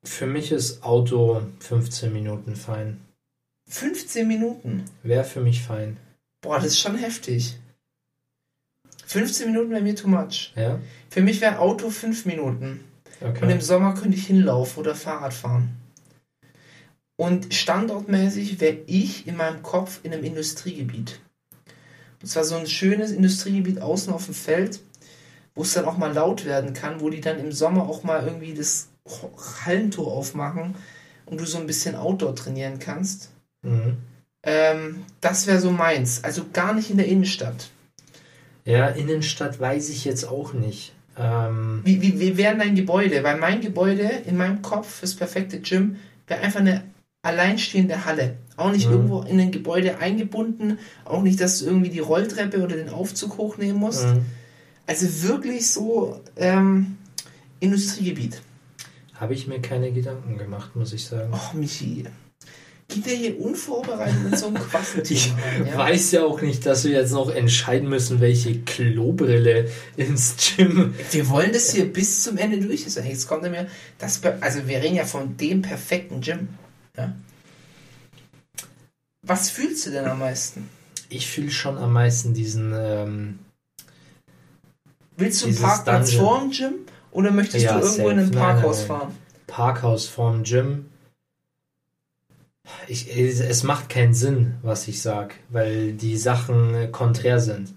[0.04, 2.98] Für mich ist Auto 15 Minuten fein.
[3.68, 4.84] 15 Minuten.
[5.02, 5.98] Wäre für mich fein.
[6.40, 7.58] Boah, das ist schon heftig.
[9.12, 10.52] 15 Minuten wäre mir too much.
[10.56, 10.78] Ja?
[11.10, 12.80] Für mich wäre Auto 5 Minuten.
[13.20, 13.60] Und im Okay.
[13.60, 15.76] Sommer könnte ich hinlaufen oder Fahrrad fahren.
[17.16, 21.20] Und standortmäßig wäre ich in meinem Kopf in einem Industriegebiet.
[22.20, 24.80] Und zwar so ein schönes Industriegebiet außen auf dem Feld,
[25.54, 28.24] wo es dann auch mal laut werden kann, wo die dann im Sommer auch mal
[28.24, 28.88] irgendwie das
[29.64, 30.74] Hallentor aufmachen
[31.26, 33.30] und du so ein bisschen Outdoor trainieren kannst.
[33.62, 33.98] Mhm.
[34.44, 36.24] Ähm, das wäre so meins.
[36.24, 37.70] Also gar nicht in der Innenstadt.
[38.64, 40.92] Ja, Innenstadt weiß ich jetzt auch nicht.
[41.18, 43.22] Ähm, Wie, wie, wie wäre dein Gebäude?
[43.22, 45.96] Weil mein Gebäude in meinem Kopf fürs perfekte Gym
[46.26, 46.84] wäre einfach eine
[47.22, 48.36] alleinstehende Halle.
[48.56, 48.92] Auch nicht Mhm.
[48.92, 53.36] irgendwo in ein Gebäude eingebunden, auch nicht, dass du irgendwie die Rolltreppe oder den Aufzug
[53.38, 54.06] hochnehmen musst.
[54.06, 54.24] mhm.
[54.86, 56.96] Also wirklich so ähm,
[57.60, 58.42] Industriegebiet.
[59.14, 61.32] Habe ich mir keine Gedanken gemacht, muss ich sagen.
[61.32, 62.04] Och, Michi.
[62.92, 65.66] Geht der hier unvorbereitet in so ein Ich Quasselthema rein?
[65.66, 65.78] Ja?
[65.78, 70.94] weiß ja auch nicht, dass wir jetzt noch entscheiden müssen, welche Klobrille ins Gym.
[71.10, 72.82] Wir wollen das hier bis zum Ende durch.
[72.84, 73.66] Jetzt kommt er mir,
[73.98, 76.48] das, also wir reden ja von dem perfekten Gym.
[76.96, 77.14] Ja?
[79.22, 80.68] Was fühlst du denn am meisten?
[81.08, 82.72] Ich fühle schon am meisten diesen.
[82.74, 83.38] Ähm,
[85.16, 86.74] Willst du einen Parkplatz vorm Gym
[87.12, 88.28] oder möchtest Ja, du irgendwo in safe.
[88.28, 88.98] ein Nein, Parkhaus nein, nein.
[88.98, 89.14] fahren?
[89.46, 90.86] Parkhaus vorm Gym.
[92.86, 97.74] Ich, es, macht keinen Sinn, was ich sage, weil die Sachen konträr sind.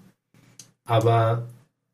[0.86, 1.48] Aber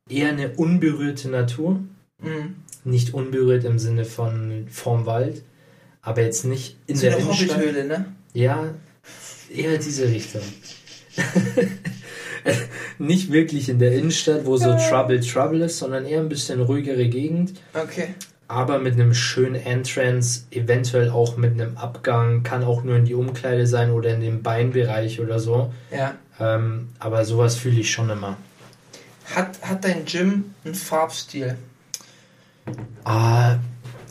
[0.08, 1.80] eher eine unberührte Natur.
[2.20, 2.56] Mhm.
[2.84, 5.42] Nicht unberührt im Sinne von vorm Wald,
[6.00, 7.56] aber jetzt nicht in So der eine Innenstadt.
[7.56, 8.06] Hobbithöhle, ne?
[8.34, 8.74] Ja,
[9.50, 10.42] eher diese Richtung.
[12.98, 17.08] nicht wirklich in der Innenstadt, wo so Trouble Trouble ist, sondern eher ein bisschen ruhigere
[17.08, 17.54] Gegend.
[17.74, 18.14] Okay.
[18.52, 23.14] Aber mit einem schönen Entrance, eventuell auch mit einem Abgang, kann auch nur in die
[23.14, 25.72] Umkleide sein oder in den Beinbereich oder so.
[25.90, 26.14] Ja.
[26.38, 28.36] Ähm, aber sowas fühle ich schon immer.
[29.34, 31.56] Hat, hat dein Gym einen Farbstil?
[33.04, 33.56] Ah,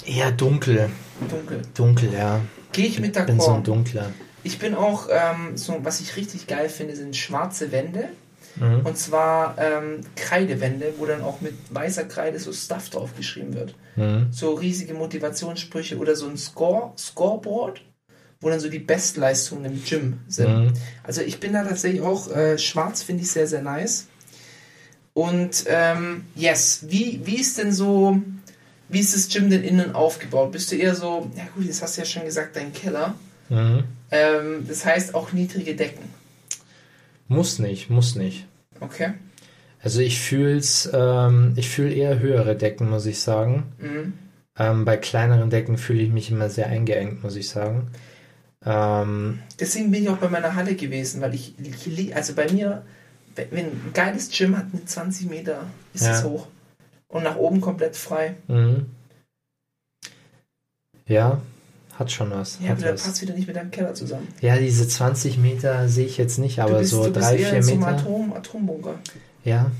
[0.05, 0.89] eher dunkel.
[1.29, 1.61] Dunkel.
[1.75, 2.41] Dunkel, ja.
[2.71, 4.11] Gehe ich mit Ich bin so ein dunkler.
[4.43, 8.09] Ich bin auch, ähm, so, was ich richtig geil finde, sind schwarze Wände.
[8.55, 8.81] Mhm.
[8.85, 13.75] Und zwar ähm, Kreidewände, wo dann auch mit weißer Kreide so Stuff draufgeschrieben wird.
[13.95, 14.27] Mhm.
[14.31, 17.81] So riesige Motivationssprüche oder so ein Score, Scoreboard,
[18.39, 20.65] wo dann so die Bestleistungen im Gym sind.
[20.65, 20.73] Mhm.
[21.03, 24.07] Also ich bin da tatsächlich auch, äh, schwarz finde ich sehr, sehr nice.
[25.13, 28.21] Und ähm, yes, wie, wie ist denn so,
[28.87, 30.51] wie ist das Gym denn innen aufgebaut?
[30.51, 33.15] Bist du eher so, ja gut, jetzt hast du ja schon gesagt, dein Keller.
[33.49, 33.83] Mhm.
[34.09, 36.09] Ähm, das heißt auch niedrige Decken.
[37.27, 38.45] Muss nicht, muss nicht.
[38.79, 39.13] Okay.
[39.83, 43.73] Also ich fühl's, ähm, ich fühle eher höhere Decken, muss ich sagen.
[43.79, 44.13] Mhm.
[44.57, 47.89] Ähm, bei kleineren Decken fühle ich mich immer sehr eingeengt, muss ich sagen.
[48.63, 52.83] Ähm, Deswegen bin ich auch bei meiner Halle gewesen, weil ich, ich also bei mir,
[53.35, 56.13] wenn ein geiles Gym hat mit 20 Meter, ist Ja.
[56.17, 56.47] es hoch.
[57.07, 58.35] Und nach oben komplett frei.
[58.47, 58.85] mhm.
[61.07, 61.41] Ja,
[61.97, 62.57] hat schon was.
[62.61, 63.03] Ja, aber da was.
[63.03, 64.27] passt wieder nicht mit deinem Keller zusammen.
[64.39, 67.87] Ja, diese 20 Meter sehe ich jetzt nicht, aber bist, so drei, vier Meter.
[67.87, 68.95] Atom, Atombunker.
[69.43, 69.71] Ja,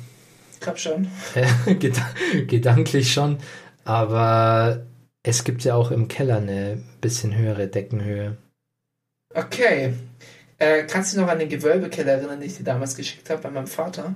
[0.53, 1.07] Ich glaub schon.
[1.79, 2.01] Ged
[2.47, 3.37] gedanklich schon.
[3.83, 4.85] Aber
[5.23, 8.37] es gibt ja auch im Keller eine bisschen höhere Deckenhöhe.
[9.33, 9.93] Okay.
[10.57, 13.41] Äh, kannst du dich noch an den Gewölbekeller erinnern, den ich dir damals geschickt habe
[13.41, 14.13] bei meinem Vater?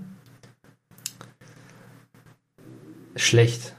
[3.16, 3.74] Schlecht.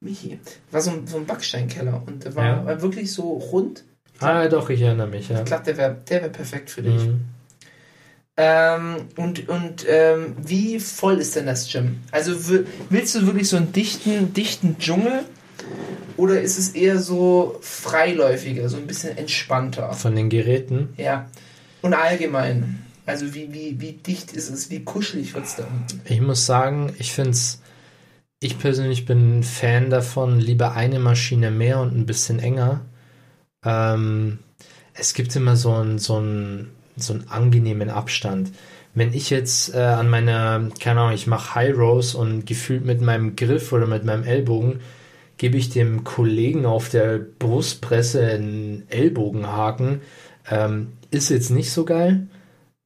[0.00, 0.38] Michi.
[0.70, 2.64] War so ein, so ein Backsteinkeller und der war, Ja.
[2.66, 3.84] war wirklich so rund.
[4.18, 5.38] Glaub, Ah, doch, ich erinnere mich, ja.
[5.38, 7.04] ich glaub, der wäre der wär perfekt für dich.
[7.06, 7.24] Mhm.
[8.40, 11.98] Ähm, und und ähm, wie voll ist denn das Gym?
[12.12, 12.32] Also
[12.88, 15.24] willst du wirklich so einen dichten, dichten Dschungel
[16.16, 19.92] oder ist es eher so freiläufiger, so ein bisschen entspannter?
[19.92, 20.90] Von den Geräten.
[20.96, 21.28] Ja.
[21.82, 22.84] Und allgemein.
[23.06, 26.00] Also wie, wie, wie dicht ist es, wie kuschelig wird es da unten?
[26.04, 27.60] Ich muss sagen, ich finde es,
[28.38, 32.82] ich persönlich bin ein Fan davon, lieber eine Maschine mehr und ein bisschen enger.
[33.64, 34.38] Ähm,
[34.94, 36.70] es gibt immer so einen, so einen,
[37.02, 38.50] so einen angenehmen Abstand.
[38.94, 43.00] Wenn ich jetzt äh, an meiner, keine Ahnung, ich mache High Rows und gefühlt mit
[43.00, 44.80] meinem Griff oder mit meinem Ellbogen
[45.36, 50.00] gebe ich dem Kollegen auf der Brustpresse einen Ellbogenhaken,
[50.50, 52.26] ähm, ist jetzt nicht so geil,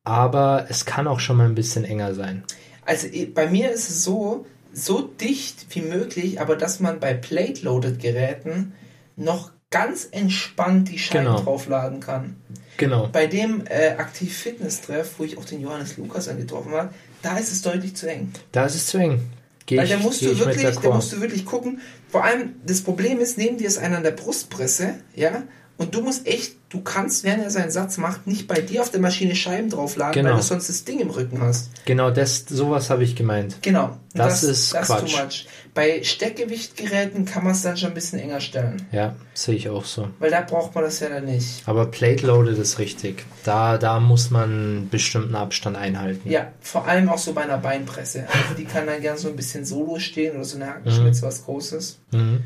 [0.05, 2.45] aber es kann auch schon mal ein bisschen enger sein.
[2.85, 8.73] Also bei mir ist es so, so dicht wie möglich, aber dass man bei Plate-Loaded-Geräten
[9.17, 11.41] noch ganz entspannt die Scheiben Genau.
[11.41, 12.37] draufladen kann.
[12.77, 13.09] Genau.
[13.13, 16.91] Bei dem äh, Aktiv Fitness Treff, wo ich auch den Johannes Lukas angetroffen habe,
[17.23, 18.33] da ist es deutlich zu eng.
[18.51, 19.21] Da ist es zu eng.
[19.67, 21.81] Geh Weil da musst, du wirklich, da musst du wirklich gucken.
[22.09, 25.45] Vor allem, das Problem ist, neben dir ist einer an der Brustpresse, ja,
[25.79, 28.91] und du musst echt, du kannst, während er seinen Satz macht, nicht bei dir auf
[28.91, 30.31] der Maschine Scheiben draufladen, Genau.
[30.31, 31.71] weil du sonst das Ding im Rücken hast.
[31.87, 33.57] Genau, das, sowas habe ich gemeint.
[33.63, 33.87] Genau.
[33.87, 35.13] Und Das ist das Quatsch.
[35.17, 35.47] too much.
[35.75, 38.87] Bei Steckgewichtgeräten kann man es dann schon ein bisschen enger stellen.
[38.93, 40.09] Ja, sehe ich auch so.
[40.19, 41.63] Weil da braucht man das ja dann nicht.
[41.67, 43.25] Aber Plate Loaded ist richtig.
[43.45, 46.29] Da, da muss man einen bestimmten Abstand einhalten.
[46.31, 48.27] Ja, vor allem auch so bei einer Beinpresse.
[48.31, 51.45] Also die kann dann gern so ein bisschen solo stehen oder so eine Hakenschmitze, was
[51.45, 51.99] Großes.
[52.13, 52.41] Mhm.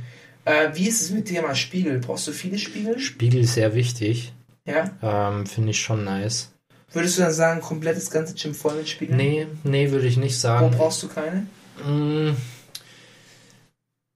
[0.47, 1.99] Äh, wie ist es mit Thema Spiegel?
[1.99, 2.99] Brauchst du viele Spiegel?
[3.01, 4.33] Spiegel ist sehr wichtig.
[4.65, 4.91] Ja.
[5.03, 6.53] Ähm, Finde ich schon nice.
[6.93, 9.17] Würdest du dann sagen, komplett das ganze Gym voll mit Spiegeln?
[9.17, 10.71] Nee, nee, würde ich nicht Wo sagen.
[10.71, 11.47] brauchst du keine?
[11.85, 12.37] Mm,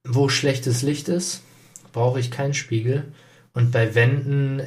[0.07, 1.43] wo schlechtes Licht ist,
[1.93, 3.13] brauche ich keinen Spiegel.
[3.53, 4.63] Und bei Wänden,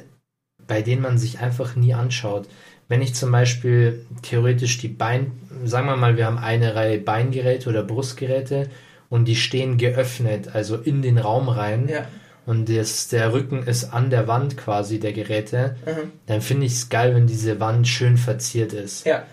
[0.68, 2.49] bei denen man sich einfach nie anschaut.
[2.89, 5.32] Wenn ich zum Beispiel theoretisch die Bein,
[5.64, 8.70] sagen wir mal, wir haben eine Reihe Beingeräte oder Brustgeräte
[9.14, 11.88] und die stehen geöffnet, also in den Raum rein.
[11.88, 12.07] Ja.
[12.45, 16.11] und das, der Rücken ist an der Wand quasi der Geräte, Mhm.
[16.26, 19.05] dann finde ich es geil, wenn diese Wand schön verziert ist.
[19.05, 19.24] Ja.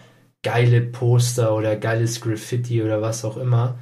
[0.44, 3.78] Geile Poster oder geiles Graffiti oder was auch immer.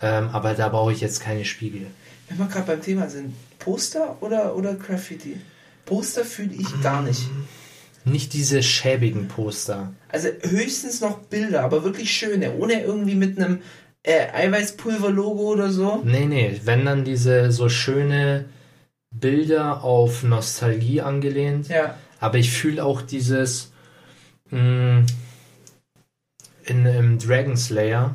[0.00, 1.86] Ähm, aber da brauche ich jetzt keine Spiegel.
[2.28, 5.40] Wenn wir gerade beim Thema sind, Poster oder, oder Graffiti?
[5.84, 7.22] Poster fühle ich gar nicht.
[8.04, 9.92] Nicht diese schäbigen Poster.
[10.08, 13.58] Also höchstens noch Bilder, aber wirklich schöne, ohne irgendwie mit einem
[14.02, 16.00] äh, Eiweißpulver-Logo oder so.
[16.04, 18.46] Nee, nee, wenn dann diese so schöne
[19.10, 21.68] Bilder auf Nostalgie angelehnt.
[21.68, 21.96] Ja.
[22.20, 23.72] Aber ich fühle auch dieses
[24.50, 25.04] mh,
[26.64, 28.14] in, im Dragon Slayer,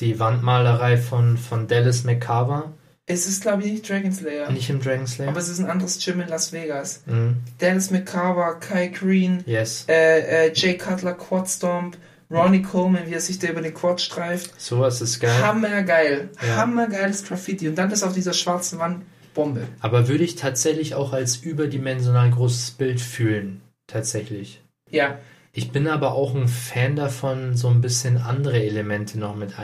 [0.00, 2.72] die Wandmalerei von, von Dallas McCarver.
[3.10, 4.50] Es ist, glaube ich, nicht Dragon Slayer.
[4.50, 5.30] Nicht im Dragon Slayer?
[5.30, 7.02] Aber es ist ein anderes Gym in Las Vegas.
[7.06, 7.38] Mhm.
[7.58, 9.86] Dennis McCarver, Kai Green, Yes.
[9.88, 11.96] äh, äh, Jay Cutler, Quad Stomp,
[12.30, 14.60] Ronnie Coleman, wie er sich da über den Quad streift.
[14.60, 15.42] Sowas ist geil.
[15.42, 16.30] Hammergeil.
[16.46, 16.56] Ja.
[16.56, 17.68] Hammergeiles Graffiti.
[17.68, 19.04] Und dann das auf dieser schwarzen Wand.
[19.34, 19.62] Bombe.
[19.80, 23.62] Aber würde ich tatsächlich auch als überdimensional großes Bild fühlen.
[23.86, 24.62] Tatsächlich.
[24.90, 25.18] Ja.
[25.52, 29.54] Ich bin aber auch ein Fan davon, so ein bisschen andere Elemente noch mit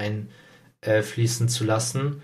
[0.82, 2.22] einfließen zu lassen.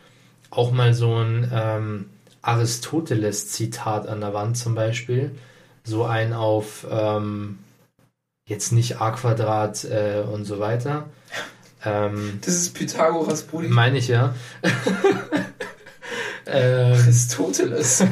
[0.51, 2.07] Auch mal so ein ähm,
[2.43, 5.32] Aristoteles-Zitat an der Wand zum Beispiel.
[5.84, 7.59] So ein auf ähm,
[8.51, 11.07] jetzt nicht a Quadrat äh, und so weiter.
[11.84, 13.68] Ähm, Das ist Pythagoras Brudi.
[13.68, 14.34] meine ich ja.
[16.46, 18.05] ähm, Aristoteles.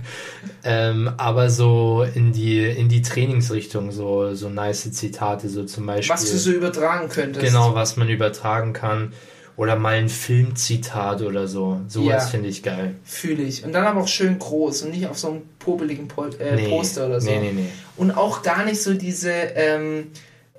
[0.64, 6.12] ähm, aber so in die, in die Trainingsrichtung, so, so nice Zitate, so zum Beispiel.
[6.12, 7.46] Was du so übertragen könntest.
[7.46, 9.12] Genau, was man übertragen kann.
[9.56, 11.80] Oder mal ein Filmzitat oder so.
[11.88, 12.20] Sowas Ja.
[12.20, 12.94] finde ich geil.
[13.04, 13.64] Fühle ich.
[13.64, 17.06] Und dann aber auch schön groß und nicht auf so einem popeligen Pol äh, Poster
[17.06, 17.30] oder so.
[17.30, 17.68] Nee, nee, nee.
[17.96, 20.08] Und auch gar nicht so diese ähm,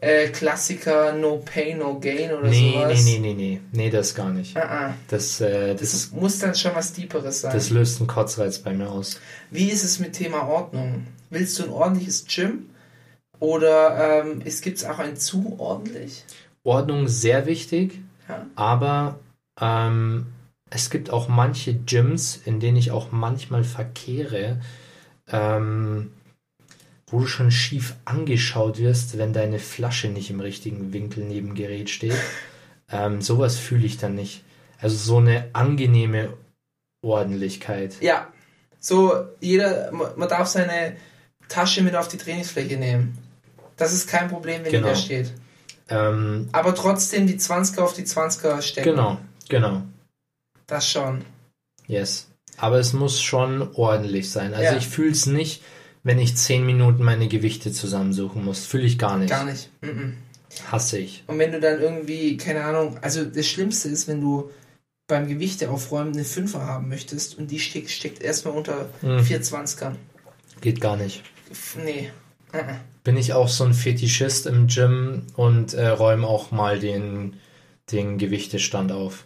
[0.01, 3.03] äh, Klassiker No Pain, No Gain oder Nee, sowas.
[3.05, 3.61] nee, nee, nee, nee.
[3.71, 4.57] Nee, das gar nicht.
[4.57, 4.93] Ah, ah.
[5.09, 7.53] Das, äh, Das das, muss dann schon was Deeperes sein.
[7.53, 9.19] das löst einen Kotzreiz bei mir aus.
[9.51, 11.05] Wie ist es mit Thema Ordnung?
[11.29, 12.69] Willst du ein ordentliches Gym?
[13.39, 16.23] Oder ähm, es gibt auch ein zu ordentlich?
[16.63, 18.45] Ordnung sehr wichtig, Ja.
[18.55, 19.19] aber
[19.59, 20.27] ähm,
[20.69, 24.59] es gibt auch manche Gyms, in denen ich auch manchmal verkehre,
[25.29, 26.11] ähm,
[27.09, 31.55] wo du schon schief angeschaut wirst, wenn deine Flasche nicht im richtigen Winkel neben dem
[31.55, 32.15] Gerät steht.
[32.91, 34.43] ähm, sowas fühle ich dann nicht.
[34.81, 36.33] Also so eine angenehme
[37.01, 37.95] Ordentlichkeit.
[38.01, 38.27] Ja.
[38.79, 40.95] So, jeder, man man darf seine
[41.47, 43.17] Tasche mit auf die Trainingsfläche nehmen.
[43.77, 44.87] Das ist kein Problem, wenn Genau.
[44.87, 45.33] die da steht.
[45.89, 48.89] Ähm, Aber trotzdem die 20er auf die 20er stecken.
[48.91, 49.17] genau,
[49.49, 49.83] genau.
[50.67, 51.23] Das schon.
[51.87, 52.27] Yes.
[52.57, 54.53] Aber es muss schon ordentlich sein.
[54.53, 54.77] Also Ja.
[54.77, 55.63] ich fühle es nicht,
[56.03, 58.65] wenn ich zehn Minuten meine Gewichte zusammensuchen muss.
[58.65, 59.29] Fühle ich gar nicht.
[59.29, 59.69] Gar nicht.
[59.81, 60.13] Mm-mm.
[60.71, 61.23] Hasse ich.
[61.27, 64.49] Und wenn du dann irgendwie, keine Ahnung, also das Schlimmste ist, wenn du
[65.07, 69.19] beim Gewichte aufräumen eine 5er haben möchtest und die steckt, steckt erstmal unter Mhm.
[69.19, 69.95] 420ern.
[70.59, 71.23] Geht gar nicht.
[71.81, 72.09] Nee.
[73.03, 77.37] Bin ich auch so ein Fetischist im Gym und äh, räume auch mal den,
[77.91, 79.25] den Gewichtestand auf.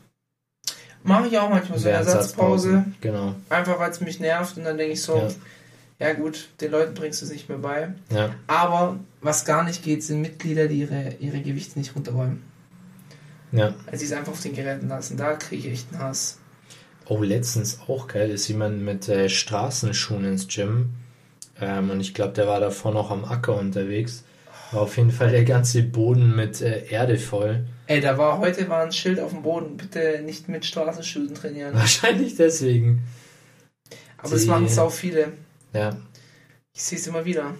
[1.03, 2.85] Mache ich auch manchmal so eine Ersatzpause.
[3.01, 3.35] Genau.
[3.49, 5.17] einfach weil es mich nervt und dann denke ich so,
[5.99, 6.07] Ja.
[6.07, 6.13] ja.
[6.13, 7.93] gut, den Leuten bringst du es nicht mehr bei.
[8.11, 8.35] Ja.
[8.47, 12.43] Aber was gar nicht geht, sind Mitglieder, die ihre, ihre Gewichte nicht runterräumen.
[13.51, 13.73] Ja.
[13.87, 15.17] Also sie es einfach auf den Geräten lassen.
[15.17, 16.37] Da kriege ich echt einen Hass.
[17.05, 20.91] Oh, letztens auch geil, ist jemand mit äh, Straßenschuhen ins Gym.
[21.61, 24.23] Ähm, und ich glaube, der war davor noch am Acker unterwegs.
[24.71, 27.65] War auf jeden Fall der ganze Boden mit äh, Erde voll.
[27.87, 31.73] Ey, da war heute war ein Schild auf dem Boden, bitte nicht mit Straßenschuhen trainieren.
[31.75, 33.03] Wahrscheinlich deswegen.
[34.17, 35.33] Aber das Die- machen sau viele.
[35.73, 35.97] Ja.
[36.73, 37.53] Ich sehe es immer wieder.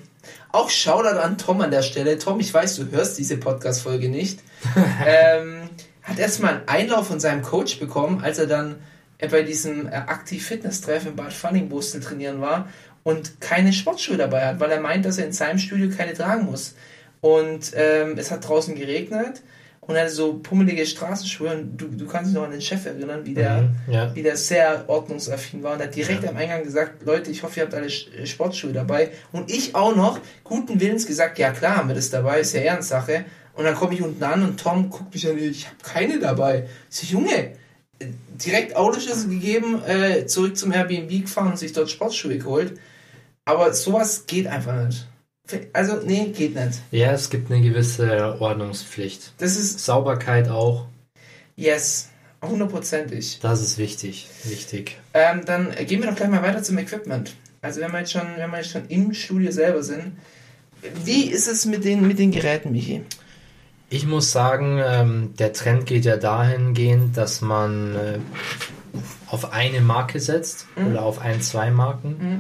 [0.52, 2.18] Auch Shoutout an Tom an der Stelle.
[2.18, 4.40] Tom, ich weiß, du hörst diese Podcast-Folge nicht.
[5.06, 5.70] ähm,
[6.04, 8.76] hat erstmal einen Einlauf von seinem Coach bekommen, als er dann
[9.22, 12.68] äh, bei diesem äh, Aktiv-Fitness-Treff in Bad Fanningbostel trainieren war
[13.04, 16.46] und keine Sportschuhe dabei hat, weil er meint, dass er in seinem Studio keine tragen
[16.46, 16.76] muss.
[17.22, 19.42] Und ähm, es hat draußen geregnet
[19.82, 21.52] und er hatte so pummelige Straßenschuhe.
[21.56, 24.16] Und du, du kannst dich noch an den Chef erinnern, wie der Mhm, ja.
[24.16, 27.64] wie der sehr ordnungsaffin war und hat direkt am Eingang gesagt, Leute, ich hoffe, ihr
[27.64, 29.12] habt alle Sch- Sportschuhe dabei.
[29.32, 32.62] Und ich auch noch guten Willens gesagt, ja klar haben wir das dabei, ist ja
[32.62, 33.26] Ehrensache.
[33.54, 36.68] Und dann komme ich unten an und Tom guckt mich an, ich habe keine dabei.
[36.90, 37.52] Ich so, Junge, äh,
[38.46, 42.80] direkt Autoschlüssel gegeben, äh, zurück zum Airbnb gefahren und sich dort Sportschuhe geholt.
[43.46, 45.08] Aber sowas geht einfach nicht.
[45.74, 46.80] Also, nee, geht nicht.
[46.92, 49.34] ja, es gibt eine gewisse Ordnungspflicht.
[49.38, 50.86] Das ist, Sauberkeit auch,
[51.58, 52.10] yes,
[52.42, 53.40] hundertprozentig.
[53.42, 54.30] das ist wichtig.
[54.46, 54.98] Wichtig.
[55.14, 57.36] Ähm, dann gehen wir doch gleich mal weiter zum Equipment.
[57.62, 60.14] Also wenn wir jetzt schon, wenn wir jetzt schon im Studio selber sind,
[61.04, 63.04] wie ist es mit den, mit den Geräten, Michi?
[63.94, 68.20] Ich muss sagen, ähm, der Trend geht ja dahingehend, dass man äh,
[69.28, 72.40] auf eine Marke setzt oder auf ein, zwei Marken.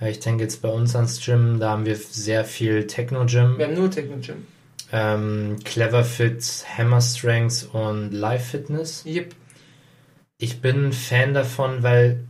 [0.00, 3.66] Äh, Ich denke jetzt bei uns ans Gym, da haben wir sehr viel Techno-Gym, Wir
[3.66, 4.46] haben nur Techno Gym.
[4.90, 9.04] ähm, Clever Fit, Hammer Strength und Live Fitness.
[9.04, 9.34] Yep.
[10.38, 12.24] Ich bin Fan davon, weil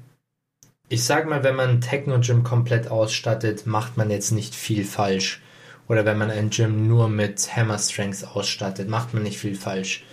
[0.88, 5.40] ich sag mal, wenn man ein Techno-Gym komplett ausstattet, macht man jetzt nicht viel falsch.
[5.88, 10.04] Oder wenn man ein Gym nur mit Hammer Strength ausstattet, macht man nicht viel falsch.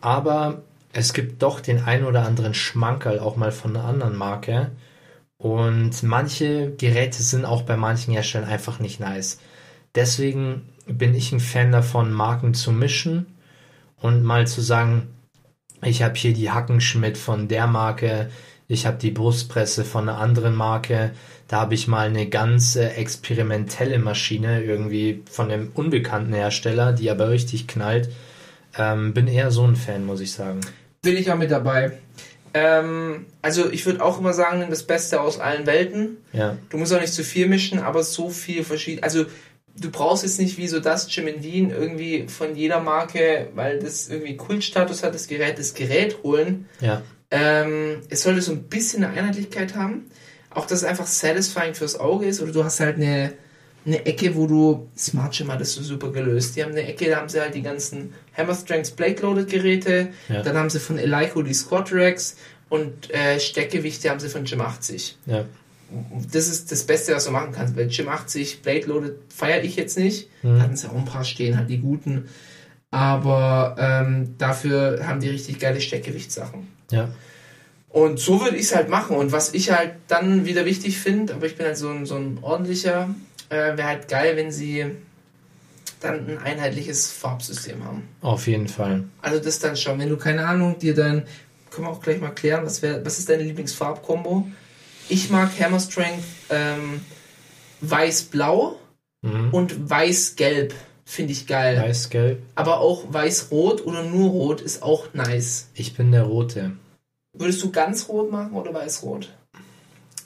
[0.00, 4.70] Aber es gibt doch den ein oder anderen Schmankerl auch mal von einer anderen Marke.
[5.38, 9.38] Und manche Geräte sind auch bei manchen Herstellern einfach nicht nice.
[9.94, 13.26] Deswegen bin ich ein Fan davon, Marken zu mischen
[13.96, 15.08] und mal zu sagen,
[15.82, 18.30] ich habe hier die Hackenschmidt von der Marke,
[18.68, 21.12] ich habe die Brustpresse von einer anderen Marke,
[21.50, 27.10] da habe ich mal eine ganz äh, experimentelle Maschine irgendwie von einem unbekannten Hersteller, die
[27.10, 28.08] aber richtig knallt.
[28.78, 30.60] Ähm, bin eher so ein Fan, muss ich sagen.
[31.02, 31.98] Bin ich auch mit dabei.
[32.54, 36.18] Ähm, also ich würde auch immer sagen, das Beste aus allen Welten.
[36.32, 39.02] Ja, Du musst auch nicht zu viel mischen, aber so viel verschieden.
[39.02, 39.24] Also
[39.76, 43.80] du brauchst jetzt nicht wie so das Gym in Wien irgendwie von jeder Marke, weil
[43.80, 46.68] das irgendwie Kultstatus hat, das Gerät, das Gerät holen.
[46.80, 50.09] ja, Ähm, es sollte so ein bisschen eine Einheitlichkeit haben.
[50.52, 52.40] Auch dass es einfach satisfying fürs Auge ist.
[52.40, 53.32] Oder du hast halt eine,
[53.86, 56.56] eine Ecke, wo du Smart Gym hat das so super gelöst.
[56.56, 60.08] Die haben eine Ecke, da haben sie halt die ganzen Hammer Strength Blade Loaded Geräte.
[60.28, 60.42] Ja.
[60.42, 62.36] Dann haben sie von Eleiko die Squat Racks
[62.68, 65.44] und äh, Steckgewichte haben sie von Gym 80 ja,
[66.32, 69.76] das ist das Beste, was du machen kannst, weil Gym 80 Blade Loaded feiere ich
[69.76, 70.28] jetzt nicht.
[70.42, 70.62] Mhm.
[70.62, 72.28] Hatten sie auch ein paar stehen, halt die guten.
[72.90, 76.68] Aber ähm, dafür haben die richtig geile Steckgewichtssachen.
[76.90, 77.08] ja,
[77.90, 79.16] Und so würde ich es halt machen.
[79.16, 82.14] Und was ich halt dann wieder wichtig finde, aber ich bin halt so ein, so
[82.16, 83.12] ein ordentlicher,
[83.48, 84.86] äh, wäre halt geil, wenn sie
[86.00, 88.08] dann ein einheitliches Farbsystem haben.
[88.22, 89.04] auf jeden Fall.
[89.20, 89.98] Also das dann schon.
[89.98, 91.24] Wenn du keine Ahnung, dir dann,
[91.70, 94.46] können wir auch gleich mal klären, was, wär, was ist deine Lieblingsfarbkombo?
[95.08, 97.00] Ich mag Hammer Strength ähm,
[97.80, 98.76] weiß-blau
[99.22, 99.50] Mhm.
[99.52, 100.72] und weiß-gelb.
[101.04, 101.76] Finde ich geil.
[101.82, 102.40] Weiß-Gelb.
[102.54, 105.68] Aber auch weiß-rot oder nur rot ist auch nice.
[105.74, 106.70] Ich bin der Rote.
[107.32, 109.32] Würdest du ganz rot machen oder weiß-rot?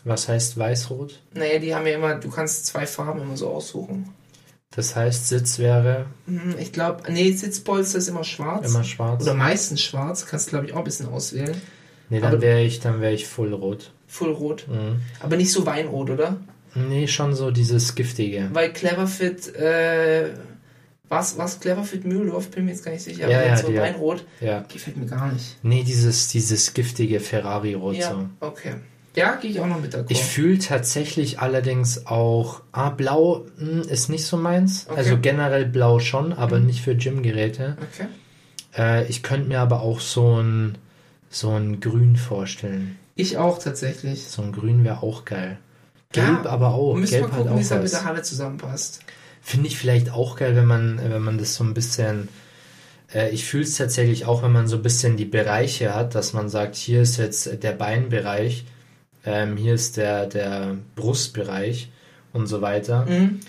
[0.04, 1.22] Was heißt Weiß-Rot?
[1.32, 4.10] Naja, die haben ja immer, du kannst zwei Farben immer so aussuchen.
[4.70, 8.68] Das heißt, Sitz wäre Hm, Ich glaube, nee, Sitzpolster ist immer schwarz.
[8.68, 9.22] immer schwarz.
[9.22, 10.26] Oder meistens schwarz.
[10.26, 11.58] Kannst, glaube ich, auch ein bisschen auswählen.
[12.10, 13.92] nee, dann wäre ich, dann wäre ich voll rot.
[14.08, 14.66] Full rot.
[14.68, 15.00] Mhm.
[15.20, 16.36] Aber nicht so Weinrot, oder?
[16.74, 18.50] Nee, schon so dieses giftige.
[18.52, 20.30] Weil Cleverfit, äh,
[21.08, 23.76] was, was Cleverfit Mühldorf, bin mir jetzt gar nicht sicher, Ja, aber ja, so die-
[23.76, 24.64] Weinrot Ja.
[24.72, 25.56] gefällt mir gar nicht.
[25.62, 28.28] Nee, dieses, dieses giftige Ferrari-Rot Ja, so.
[28.40, 28.74] okay.
[29.16, 30.06] Ja, gehe ich auch noch mit d'accord.
[30.10, 34.86] Ich fühle tatsächlich allerdings auch, ah, blau hm, ist nicht so meins.
[34.88, 34.98] Okay.
[34.98, 37.76] Also generell blau schon, aber nicht für Gymgeräte.
[37.92, 38.08] Okay.
[38.76, 40.78] Äh, ich könnte mir aber auch so ein,
[41.30, 42.98] so ein Grün vorstellen.
[43.14, 44.24] Ich auch tatsächlich.
[44.24, 45.58] So ein Grün wäre auch geil.
[46.10, 46.96] Gelb Ja, aber auch.
[46.96, 49.00] Müssen wir Gelb hat gucken, wie es dann mit der Halle zusammenpasst.
[49.46, 52.28] Finde ich vielleicht auch geil, wenn man, wenn man das so ein bisschen.
[53.12, 56.32] Äh, ich fühle es tatsächlich auch, wenn man so ein bisschen die Bereiche hat, dass
[56.32, 58.64] man sagt, hier ist jetzt der Beinbereich,
[59.26, 61.90] ähm, hier ist der, der Brustbereich
[62.32, 63.04] und so weiter.
[63.04, 63.40] Mhm.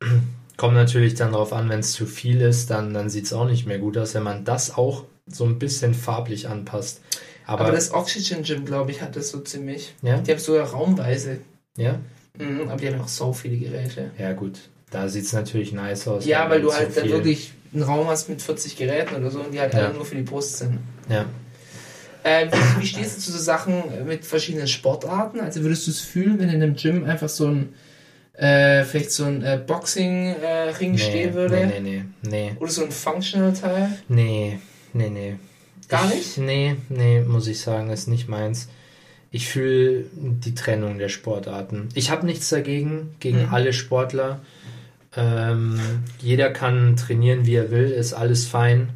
[0.56, 3.46] Kommt natürlich dann darauf an, wenn es zu viel ist, dann, dann sieht es auch
[3.46, 7.00] nicht mehr gut aus, wenn man das auch so ein bisschen farblich anpasst.
[7.46, 9.94] Aber, Aber, das Oxygen Gym, glaube ich, hat das so ziemlich.
[10.02, 11.38] ja, Die haben sogar raumweise.
[11.76, 12.00] ja,
[12.38, 14.10] Mhm, aber die haben auch so viele Geräte.
[14.18, 14.60] ja gut,
[14.90, 16.24] da sieht es natürlich nice aus.
[16.26, 19.30] Ja, weil du so halt dann viel- wirklich einen Raum hast mit 40 Geräten oder
[19.30, 19.86] so und die halt Ja.
[19.86, 20.78] alle nur für die Brust sind.
[21.08, 21.26] Ja.
[22.22, 25.40] Äh, wie, wie stehst du zu so Sachen mit verschiedenen Sportarten?
[25.40, 27.72] Also würdest du es fühlen, wenn in einem Gym einfach so ein
[28.34, 31.56] äh, vielleicht so ein äh, Boxing-Ring stehen würde?
[31.66, 32.56] Nee, nee, nee, nee.
[32.58, 33.90] Oder so ein Functional-Teil?
[34.08, 34.58] Nee,
[34.92, 35.36] nee, nee.
[35.88, 36.38] Gar ich, nicht?
[36.38, 38.68] Nee, nee, muss ich sagen, ist nicht meins.
[39.30, 41.88] Ich fühle die Trennung der Sportarten.
[41.94, 43.54] Ich habe nichts dagegen, gegen Mhm.
[43.54, 44.40] alle Sportler.
[45.16, 45.80] Ähm,
[46.20, 48.90] jeder kann trainieren, wie er will, ist alles fein.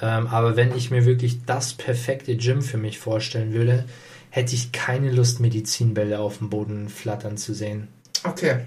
[0.00, 3.84] Ähm, aber wenn ich mir wirklich das perfekte Gym für mich vorstellen würde,
[4.30, 7.88] hätte ich keine Lust, Medizinbälle auf dem Boden flattern zu sehen.
[8.24, 8.60] Okay.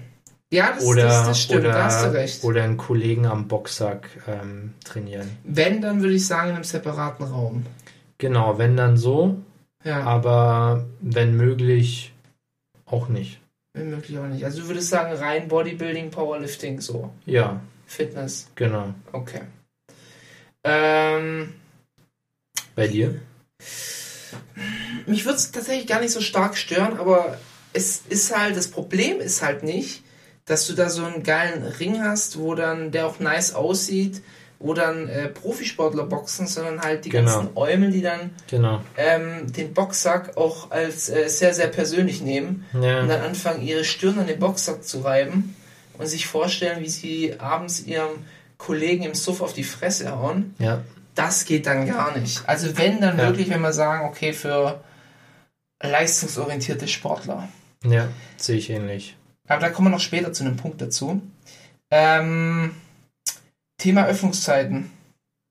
[0.52, 2.44] Ja, das, Oder, das, das stimmt, oder, da hast du recht.
[2.44, 5.30] oder einen Kollegen am Boxsack ähm, trainieren.
[5.44, 7.64] Wenn, dann würde ich sagen, in einem separaten Raum.
[8.18, 9.36] Genau, wenn dann so,
[9.82, 12.12] Ja, aber wenn möglich
[12.84, 13.40] auch nicht.
[13.74, 14.44] Wenn möglich auch nicht.
[14.44, 17.10] Also du würdest sagen, rein Bodybuilding, Powerlifting, so.
[17.26, 18.48] Ja, Fitness.
[18.54, 18.94] genau.
[19.12, 19.42] Okay.
[20.64, 21.54] Ähm,
[22.74, 23.20] Bei dir?
[25.06, 27.38] mich würde es tatsächlich gar nicht so stark stören, aber
[27.72, 30.02] es ist halt, das Problem ist halt nicht,
[30.44, 34.22] dass du da so einen geilen Ring hast, wo dann der auch nice aussieht,
[34.62, 37.30] wo dann äh, Profisportler boxen, sondern halt die Genau.
[37.40, 38.80] ganzen Eumel, die dann Genau.
[38.96, 43.04] ähm, den Boxsack auch als äh, sehr, sehr persönlich nehmen und Ja.
[43.06, 45.56] dann anfangen, ihre Stirn an den Boxsack zu reiben
[45.98, 48.10] und sich vorstellen, wie sie abends ihrem
[48.58, 50.54] Kollegen im Suff auf die Fresse hauen.
[50.58, 50.82] Ja.
[51.14, 52.40] Das geht dann gar nicht.
[52.48, 53.26] Also wenn, dann Ja.
[53.26, 54.80] wirklich, wenn wir sagen, okay, für
[55.82, 57.48] leistungsorientierte Sportler.
[57.84, 59.16] Ja, sehe ich ähnlich.
[59.48, 61.20] Aber da kommen wir noch später zu einem Punkt dazu.
[61.90, 62.74] Ähm,
[63.82, 64.92] Thema Öffnungszeiten.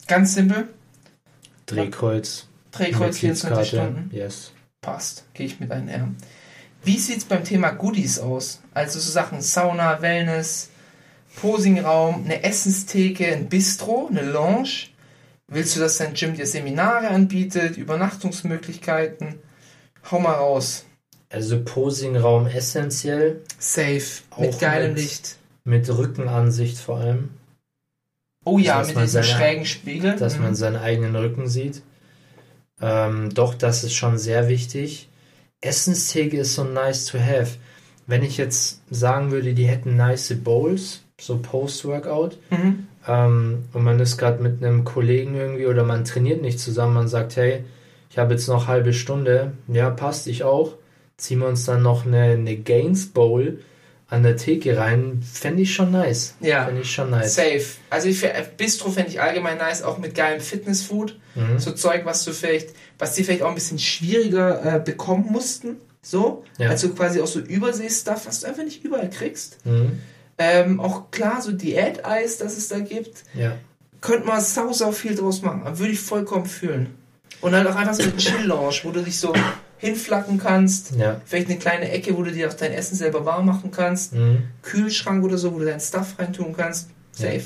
[0.07, 0.69] Ganz simpel.
[1.65, 2.47] Drehkreuz.
[2.71, 4.09] Drehkreuz 24 Stunden.
[4.15, 4.53] Yes.
[4.79, 5.25] Passt.
[5.33, 6.07] Gehe ich mit einher.
[6.81, 8.61] Wie sieht es beim Thema Goodies aus?
[8.73, 10.69] Also so Sachen Sauna, Wellness,
[11.41, 14.87] Posingraum, eine Essenstheke, ein Bistro, eine Lounge.
[15.47, 19.39] Willst du, dass dein Gym dir Seminare anbietet, Übernachtungsmöglichkeiten?
[20.09, 20.85] Hau mal raus.
[21.29, 24.01] Also Posingraum essentiell, Safe.
[24.29, 25.35] Auch mit geilem mit- Licht.
[25.65, 27.29] mit Rückenansicht vor allem,
[28.43, 30.15] Oh ja, dass mit diesem seine- schrägen Spiegel.
[30.17, 30.43] dass Mhm.
[30.43, 31.81] man seinen eigenen Rücken sieht.
[32.81, 35.07] Ähm, doch, das ist schon sehr wichtig.
[35.61, 37.57] Essenstheke ist so nice to have.
[38.07, 42.87] Wenn ich jetzt sagen würde, die hätten nice Bowls, so Post-Workout, Mhm.
[43.07, 47.07] ähm, und man ist gerade mit einem Kollegen irgendwie oder man trainiert nicht zusammen, man
[47.07, 47.63] sagt, hey,
[48.09, 50.73] ich habe jetzt noch halbe Stunde, ja, passt, ich auch,
[51.17, 53.59] ziehen wir uns dann noch eine, eine Gains Bowl
[54.11, 56.35] an der Theke rein, fände ich schon nice.
[56.41, 56.65] Ja.
[56.65, 57.35] Fände ich schon nice.
[57.35, 57.63] Safe.
[57.89, 58.21] Also ich,
[58.57, 61.17] Bistro fände ich allgemein nice, auch mit geilem Fitnessfood.
[61.33, 61.59] Mhm.
[61.59, 65.77] So Zeug, was du vielleicht, was die vielleicht auch ein bisschen schwieriger äh, bekommen mussten.
[66.01, 66.43] So.
[66.57, 66.69] Ja.
[66.69, 69.65] Also quasi auch so Übersee-Stuff, was du einfach nicht überall kriegst.
[69.65, 70.01] Mhm.
[70.37, 73.23] Ähm, auch klar, so Diät-Eis, das es da gibt.
[73.33, 73.53] Ja.
[74.01, 75.61] Könnte man sau, sau viel draus machen.
[75.79, 76.97] Würde ich vollkommen fühlen.
[77.39, 79.33] Und halt auch einfach so eine Chill-Lounge, wo du dich so
[79.81, 80.95] hinflacken kannst.
[80.95, 81.19] Ja.
[81.25, 84.13] Vielleicht eine kleine Ecke, wo du dir auch dein Essen selber warm machen kannst.
[84.13, 84.43] Mhm.
[84.61, 86.89] Kühlschrank oder so, wo du dein Stuff reintun kannst.
[87.11, 87.41] Safe.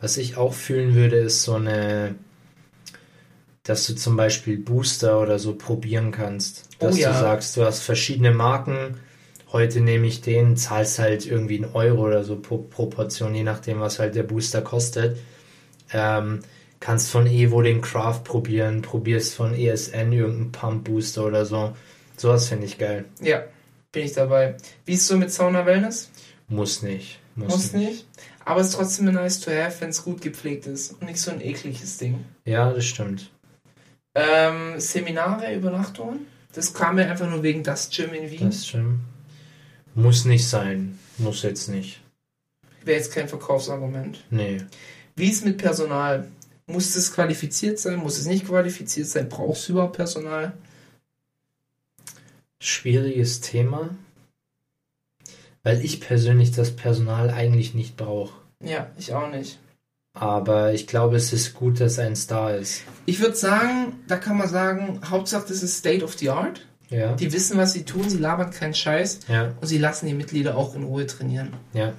[0.00, 2.14] Was ich auch fühlen würde, ist so eine,
[3.62, 6.68] dass du zum Beispiel Booster oder so probieren kannst.
[6.78, 7.10] Oh Dass ja.
[7.10, 8.98] du sagst, du hast verschiedene Marken,
[9.50, 13.80] heute nehme ich den, zahlst halt irgendwie einen Euro oder so pro Proportion, je nachdem,
[13.80, 15.16] was halt der Booster kostet.
[15.90, 16.40] Ähm,
[16.82, 21.74] kannst von Evo den Craft probieren, probierst von ESN irgendeinen Pump Booster oder so.
[22.16, 23.04] Sowas finde ich geil.
[23.20, 23.44] Ja,
[23.92, 24.56] bin ich dabei.
[24.84, 26.10] Wie ist so mit Sauna Wellness?
[26.48, 27.20] Muss nicht.
[27.36, 27.88] Muss, Muss nicht.
[27.88, 28.06] nicht.
[28.44, 31.20] Aber es ist trotzdem ein nice to have, wenn es gut gepflegt ist und nicht
[31.20, 32.24] so ein ekliges Ding.
[32.44, 33.30] Ja, das stimmt.
[34.14, 36.26] Ähm, Seminare, Übernachtungen?
[36.52, 38.46] Das kam mir einfach nur wegen das Gym in Wien.
[38.46, 39.00] Das stimmt.
[39.94, 40.98] Muss nicht sein.
[41.18, 42.00] Muss jetzt nicht.
[42.84, 44.24] Wäre jetzt kein Verkaufsargument.
[44.30, 44.58] Nee.
[45.14, 46.26] Wie ist mit Personal?
[46.66, 47.98] Muss es qualifiziert sein?
[47.98, 49.28] Muss es nicht qualifiziert sein?
[49.28, 50.52] Brauchst du überhaupt Personal?
[52.60, 53.90] schwieriges Thema,
[55.64, 58.32] weil ich persönlich das Personal eigentlich nicht brauche.
[58.62, 59.58] Ja, ich auch nicht.
[60.14, 62.82] Aber ich glaube, es ist gut, dass ein Star ist.
[63.06, 66.64] Ich würde sagen, da kann man sagen, Hauptsache das ist State of the Art.
[66.90, 70.14] Ja, Die wissen, was sie tun, sie labern keinen Scheiß ja, und sie lassen die
[70.14, 71.52] Mitglieder auch in Ruhe trainieren.
[71.72, 71.94] ja.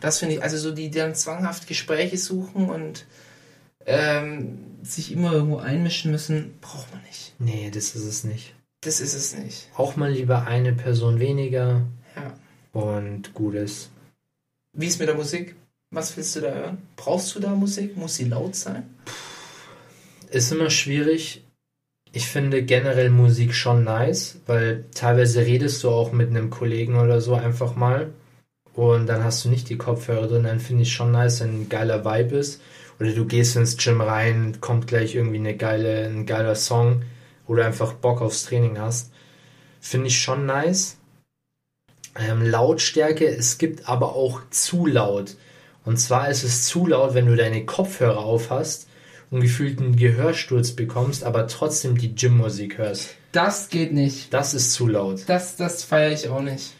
[0.00, 3.04] Das finde ich, also so die, die dann zwanghaft Gespräche suchen und
[3.88, 7.34] ähm, sich immer irgendwo einmischen müssen, braucht man nicht.
[7.38, 8.54] Nee, das ist es nicht.
[8.82, 9.68] Das ist es nicht.
[9.76, 11.82] Auch mal lieber eine Person weniger
[12.14, 12.34] Ja.
[12.72, 13.90] und gut ist.
[14.72, 15.56] Wie ist mit der Musik?
[15.90, 16.78] Was willst du da hören?
[16.96, 17.96] Brauchst du da Musik?
[17.96, 18.84] Muss sie laut sein?
[20.30, 21.44] Ist immer schwierig.
[22.12, 27.20] Ich finde generell Musik schon nice, weil teilweise redest du auch mit einem Kollegen oder
[27.20, 28.12] so einfach mal
[28.74, 31.68] und dann hast du nicht die Kopfhörer drin, dann finde ich schon nice, wenn ein
[31.68, 32.60] geiler Vibe ist.
[33.00, 37.02] Oder du gehst ins Gym rein, kommt gleich irgendwie eine geile, ein geiler Song
[37.46, 39.12] oder einfach Bock aufs Training hast.
[39.80, 40.96] Finde ich schon nice.
[42.18, 45.36] Ähm, Lautstärke, es gibt aber auch zu laut.
[45.84, 48.88] Und zwar ist es zu laut, wenn du deine Kopfhörer auf hast
[49.30, 53.14] und gefühlt einen Gehörsturz bekommst, aber trotzdem die Gymmusik hörst.
[53.32, 54.34] Das geht nicht.
[54.34, 55.22] Das ist zu laut.
[55.26, 56.74] Das, das feiere ich auch nicht.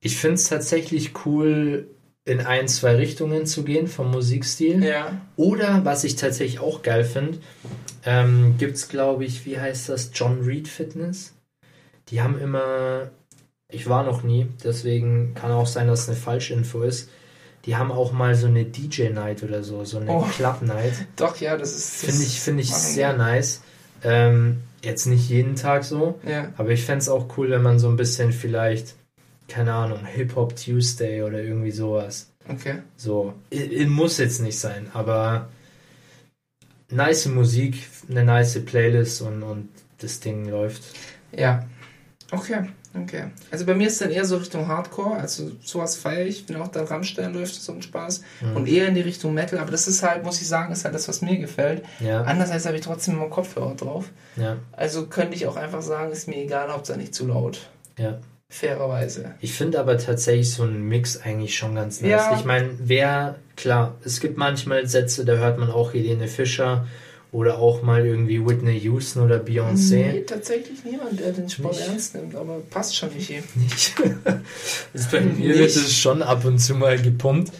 [0.00, 1.88] Ich finde es tatsächlich cool,
[2.24, 4.82] in ein, zwei Richtungen zu gehen vom Musikstil.
[4.84, 5.20] Ja.
[5.36, 7.38] Oder, was ich tatsächlich auch geil finde,
[8.04, 11.34] ähm, gibt es, glaube ich, wie heißt das, John Reed Fitness.
[12.08, 13.10] Die haben immer,
[13.68, 17.08] ich war noch nie, deswegen kann auch sein, dass es eine falsche Info ist.
[17.64, 20.22] Die haben auch mal so eine DJ-Night oder so, so eine Oh.
[20.22, 20.94] Club-Night.
[21.16, 22.04] Doch, ja, das ist.
[22.04, 23.62] Finde ich, finde ich sehr nice.
[24.04, 26.48] Ähm, jetzt nicht jeden Tag so, Ja.
[26.56, 28.94] aber ich fände es auch cool, wenn man so ein bisschen vielleicht,
[29.52, 32.30] keine Ahnung, Hip-Hop Tuesday oder irgendwie sowas.
[32.48, 32.76] Okay.
[32.96, 33.34] So,
[33.86, 35.48] muss jetzt nicht sein, aber
[36.90, 37.76] nice Musik,
[38.10, 40.82] eine nice Playlist und, und das Ding läuft.
[41.36, 41.66] Ja.
[42.30, 43.24] Okay, okay.
[43.50, 46.68] Also bei mir ist dann eher so Richtung Hardcore, also sowas feiere ich, wenn auch
[46.68, 48.22] dann Rammstein läuft, so ein Spaß.
[48.40, 48.56] Mhm.
[48.56, 50.94] Und eher in die Richtung Metal, aber das ist halt, muss ich sagen, ist halt
[50.94, 51.84] das, was mir gefällt.
[52.00, 54.06] Ja, Andererseits habe ich trotzdem immer Kopfhörer drauf.
[54.36, 57.68] ja, Also könnte ich auch einfach sagen, ist mir egal, Hauptsache nicht zu laut.
[57.98, 58.18] ja.
[58.52, 59.34] Fairerweise.
[59.40, 62.10] Ich finde aber tatsächlich so einen Mix eigentlich schon ganz nice.
[62.10, 62.36] Ja.
[62.38, 66.86] Ich meine, wer, klar, es gibt manchmal Sätze, da hört man auch Helene Fischer
[67.32, 69.94] oder auch mal irgendwie Whitney Houston oder Beyoncé.
[69.94, 71.88] Nee, tatsächlich niemand, der den Sport Nicht?
[71.88, 73.42] ernst nimmt, aber passt schon, Michi.
[73.54, 73.94] Nicht.
[74.92, 75.58] Das bei mir Nicht.
[75.58, 77.50] wird es schon ab und zu mal gepumpt,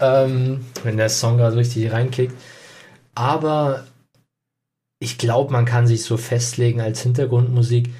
[0.00, 2.34] ähm, wenn der Song gerade richtig reinkickt.
[3.16, 3.88] Aber
[5.00, 7.90] ich glaube, man kann sich so festlegen als Hintergrundmusik.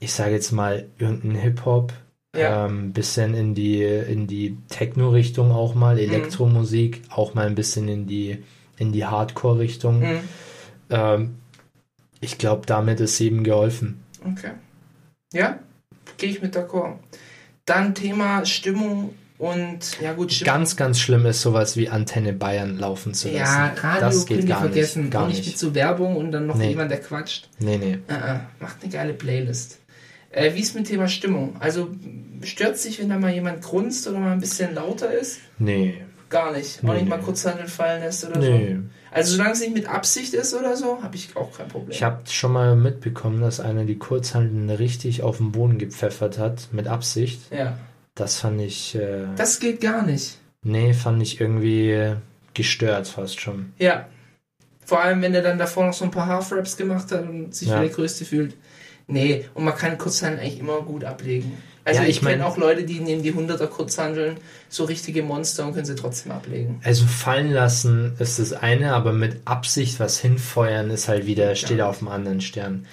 [0.00, 1.92] Ich sage jetzt mal irgendein Hip-Hop,
[2.36, 2.66] Ja.
[2.66, 5.80] ähm, bisschen in die, in die Techno-Richtung auch Mhm.
[5.80, 8.42] mal, Elektromusik, auch mal ein bisschen in die,
[8.76, 10.00] in die Hardcore-Richtung.
[10.00, 10.20] Mhm.
[10.90, 11.34] Ähm,
[12.20, 14.02] ich glaube, damit ist eben geholfen.
[14.24, 14.50] Okay.
[15.32, 15.58] Ja,
[16.16, 16.94] gehe ich mit d'accord.
[17.64, 20.54] Dann Thema Stimmung und, ja gut, Stimmung.
[20.54, 23.36] Ganz, ganz schlimm ist sowas wie Antenne Bayern laufen zu lassen.
[23.38, 25.02] ja, Radio das geht gar vergessen.
[25.02, 25.12] nicht.
[25.12, 26.70] Gar und nicht so Werbung und dann noch Nee.
[26.70, 27.48] jemand, der quatscht.
[27.58, 27.98] Nee, nee.
[28.08, 29.78] Äh, äh, macht eine geile Playlist.
[30.46, 31.56] Äh, wie ist mit Thema Stimmung?
[31.60, 31.88] Also
[32.42, 35.38] stört sich, wenn da mal jemand grunzt oder mal ein bisschen lauter ist?
[35.58, 36.02] Nee.
[36.30, 36.78] Gar nicht.
[36.80, 38.76] Auch Nee, nicht mal Kurzhandel fallen lässt oder Nee.
[38.76, 38.82] so.
[39.10, 41.90] Also solange es nicht mit Absicht ist oder so, habe ich auch kein Problem.
[41.90, 46.68] Ich habe schon mal mitbekommen, dass einer die Kurzhandeln richtig auf den Boden gepfeffert hat,
[46.72, 47.40] mit Absicht.
[47.50, 47.78] ja.
[48.14, 50.38] Das fand ich, äh, Das geht gar nicht.
[50.62, 52.16] nee, fand ich irgendwie äh,
[52.52, 53.72] gestört fast schon.
[53.78, 54.08] Ja.
[54.84, 57.68] Vor allem, wenn er dann davor noch so ein paar Half-Raps gemacht hat und sich
[57.68, 57.76] Ja.
[57.80, 58.54] wie der Größte fühlt.
[59.10, 61.56] Nee, und man kann Kurzhandeln eigentlich immer gut ablegen.
[61.84, 64.36] Also Ja, ich, ich kenne auch Leute, die nehmen die 100er Kurzhandeln,
[64.68, 66.80] so richtige Monster und können sie trotzdem ablegen.
[66.84, 71.80] Also fallen lassen ist das eine, aber mit Absicht was hinfeuern ist halt wieder, steht
[71.80, 72.84] auf dem anderen Stern.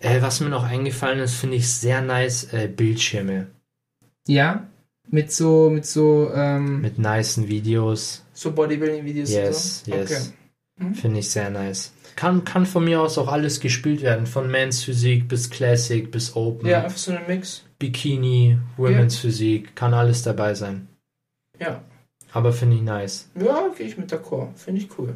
[0.00, 3.46] Äh, was mir noch eingefallen ist, finde ich sehr nice, äh, Bildschirme
[4.28, 4.66] Ja,
[5.08, 8.22] mit so, mit so, ähm, mit nicen Videos.
[8.34, 9.94] so Bodybuilding-Videos Yes, so.
[9.94, 10.32] yes.
[10.76, 10.94] Mhm.
[10.94, 11.92] Finde ich sehr nice.
[12.16, 14.26] Kann, kann von mir aus auch alles gespielt werden.
[14.26, 16.68] Von Men's Physik bis Classic bis Open.
[16.68, 17.64] Ja, einfach so ein Mix.
[17.78, 19.74] Bikini, Women's Physik.
[19.74, 20.88] Kann alles dabei sein.
[21.58, 21.82] Ja.
[22.32, 23.30] Aber finde ich nice.
[23.38, 24.48] Ja, gehe ich mit d'accord.
[24.56, 25.14] Finde ich cool.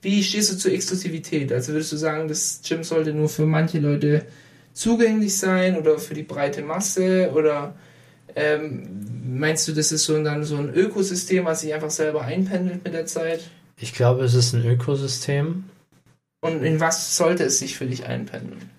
[0.00, 1.52] Wie stehst du zur Exklusivität?
[1.52, 4.26] Also würdest du sagen, das Gym sollte nur für manche Leute
[4.72, 7.32] zugänglich sein oder für die breite Masse?
[7.34, 7.74] Oder
[8.36, 8.88] ähm,
[9.24, 12.94] meinst du, das ist so dann so ein Ökosystem, was sich einfach selber einpendelt mit
[12.94, 13.40] der Zeit?
[13.76, 15.64] Ich glaube, es ist ein Ökosystem.
[16.40, 18.70] Und in was sollte es sich für dich einpendeln?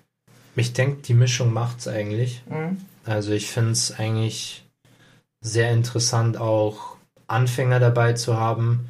[0.56, 2.44] Ich denke, die Mischung macht's eigentlich.
[2.50, 2.78] Mhm.
[3.06, 4.66] Also ich finde es eigentlich
[5.42, 6.98] sehr interessant, auch
[7.28, 8.90] Anfänger dabei zu haben.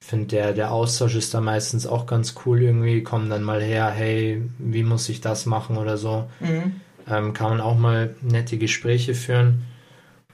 [0.00, 3.02] Ich finde, der, der Austausch ist da meistens auch ganz cool irgendwie.
[3.02, 6.28] Kommen dann mal her, hey, wie muss ich das machen oder so.
[6.40, 6.80] Mhm.
[7.08, 9.64] Ähm, kann man auch mal nette Gespräche führen.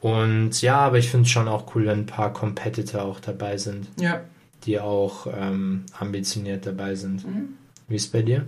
[0.00, 3.56] Und ja, aber ich finde es schon auch cool, wenn ein paar Competitor auch dabei
[3.56, 4.20] sind, Ja.
[4.64, 7.26] die auch ähm, ambitioniert dabei sind.
[7.26, 7.56] Mhm.
[7.88, 8.46] Wie ist bei dir?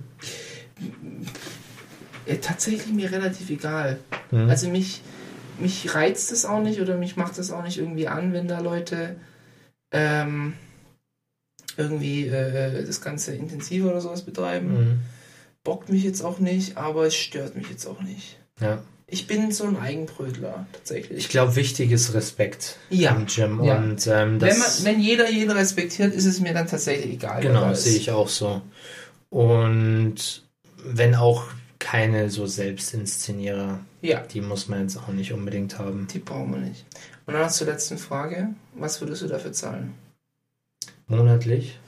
[2.26, 2.34] ja.
[2.41, 3.99] Tatsächlich mir relativ egal.
[4.30, 4.49] Mhm.
[4.51, 5.03] Also mich,
[5.59, 8.61] mich reizt es auch nicht oder mich macht es auch nicht irgendwie an, wenn da
[8.61, 9.16] Leute
[9.93, 10.53] ähm,
[11.76, 14.72] irgendwie äh, das Ganze intensiver oder sowas betreiben.
[14.72, 15.01] Mhm.
[15.64, 18.39] Bockt mich jetzt auch nicht, aber es stört mich jetzt auch nicht.
[18.61, 18.82] Ja.
[19.11, 21.18] Ich bin so ein Eigenbrötler, tatsächlich.
[21.18, 23.12] Ich glaube, wichtig ist Respekt Ja.
[23.16, 23.64] im Gym.
[23.64, 23.78] Ja.
[23.78, 27.41] Und ähm, wenn, man, wenn jeder jeden respektiert, ist es mir dann tatsächlich egal.
[27.41, 28.61] Genau, sehe ich auch so.
[29.31, 30.47] Und
[30.85, 31.45] wenn auch
[31.79, 36.07] keine so Selbstinszenierer, Ja, die muss man jetzt auch nicht unbedingt haben.
[36.12, 36.85] die brauchen wir nicht.
[37.26, 38.49] Und dann zur letzten Frage.
[38.74, 39.95] Was würdest du dafür zahlen?
[41.07, 41.79] Monatlich.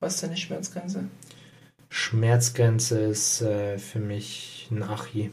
[0.00, 1.04] Was ist deine Schmerzgrenze?
[1.88, 5.30] Schmerzgrenze ist äh, für mich ein Achi.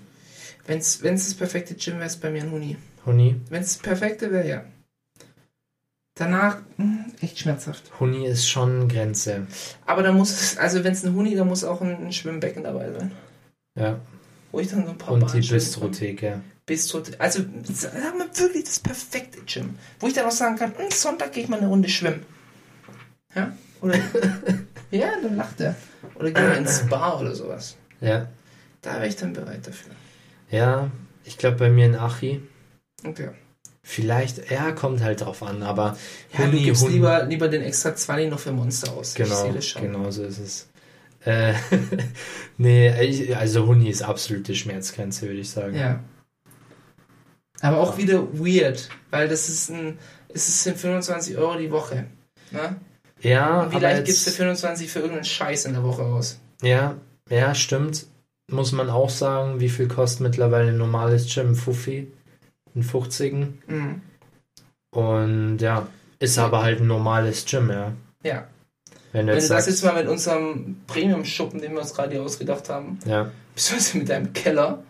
[0.65, 2.77] Wenn es das perfekte Gym wäre, ist bei mir ein Huni.
[3.05, 3.35] Huni.
[3.49, 4.63] Wenn es das perfekte wäre, ja.
[6.15, 7.99] Danach, mh, echt schmerzhaft.
[7.99, 9.47] Huni ist schon Grenze.
[9.85, 12.63] Aber da muss es, also wenn es ein Huni, da muss auch ein, ein Schwimmbecken
[12.63, 13.11] dabei sein.
[13.75, 13.99] Ja.
[14.51, 15.55] Wo ich dann so ein paar Und die schwimmen kann.
[15.55, 16.41] Bistrotheke.
[16.65, 19.75] Bistro, also sagen wir wirklich das perfekte Gym.
[19.99, 22.25] Wo ich dann auch sagen kann, "Hm, Sonntag gehe ich mal eine Runde schwimmen.
[23.35, 23.51] Ja?
[23.81, 23.95] Oder,
[24.91, 25.75] ja, dann lacht er.
[26.15, 27.75] Oder gehen wir ins Spa oder sowas.
[27.99, 28.27] Ja.
[28.81, 29.91] Da wäre ich dann bereit dafür.
[30.51, 30.89] Ja,
[31.25, 32.41] ich glaube bei mir ein Achi.
[33.03, 33.31] Okay.
[33.85, 35.97] Vielleicht, ja, kommt halt drauf an, aber
[36.31, 39.13] Ja, du Huni, gibst Huni- lieber, lieber den extra 20 noch für Monster aus.
[39.13, 40.69] Genau, genau so ist es.
[41.25, 41.53] Äh,
[42.57, 45.75] nee, also Huni ist absolute Schmerzgrenze, würde ich sagen.
[45.77, 45.99] Ja.
[47.61, 49.97] Aber auch wieder weird, weil das ist ein,
[50.33, 52.05] es sind 25 Euro die Woche.
[52.51, 52.77] Ne?
[53.21, 56.39] Ja, vielleicht gibst du 25 für irgendeinen Scheiß in der Woche aus.
[56.61, 56.95] ja,
[57.29, 58.05] ja, stimmt.
[58.51, 61.55] muss man auch sagen, wie viel kostet mittlerweile ein normales Gym?
[61.55, 62.11] Fuffi?
[62.75, 63.33] Ein 50
[63.67, 64.01] Mhm.
[64.91, 65.87] Und ja,
[66.19, 67.93] ist aber halt ein normales Gym, ja.
[68.23, 68.47] Ja.
[69.11, 71.93] Wenn du Wenn jetzt du das sagst, jetzt mal mit unserem Premium-Schuppen, den wir uns
[71.93, 74.83] gerade ausgedacht haben, ja, beziehungsweise mit deinem Keller,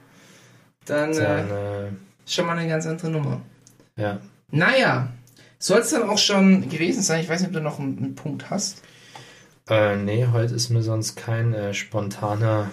[0.86, 1.90] dann dann, äh, äh,
[2.26, 3.42] schon mal eine ganz andere Nummer.
[3.98, 4.20] ja.
[4.52, 5.10] Naja,
[5.58, 7.22] soll es dann auch schon gewesen sein?
[7.22, 8.84] Ich weiß nicht, ob du noch einen, einen Punkt hast.
[9.68, 12.70] Äh, nee, heute ist mir sonst kein äh, spontaner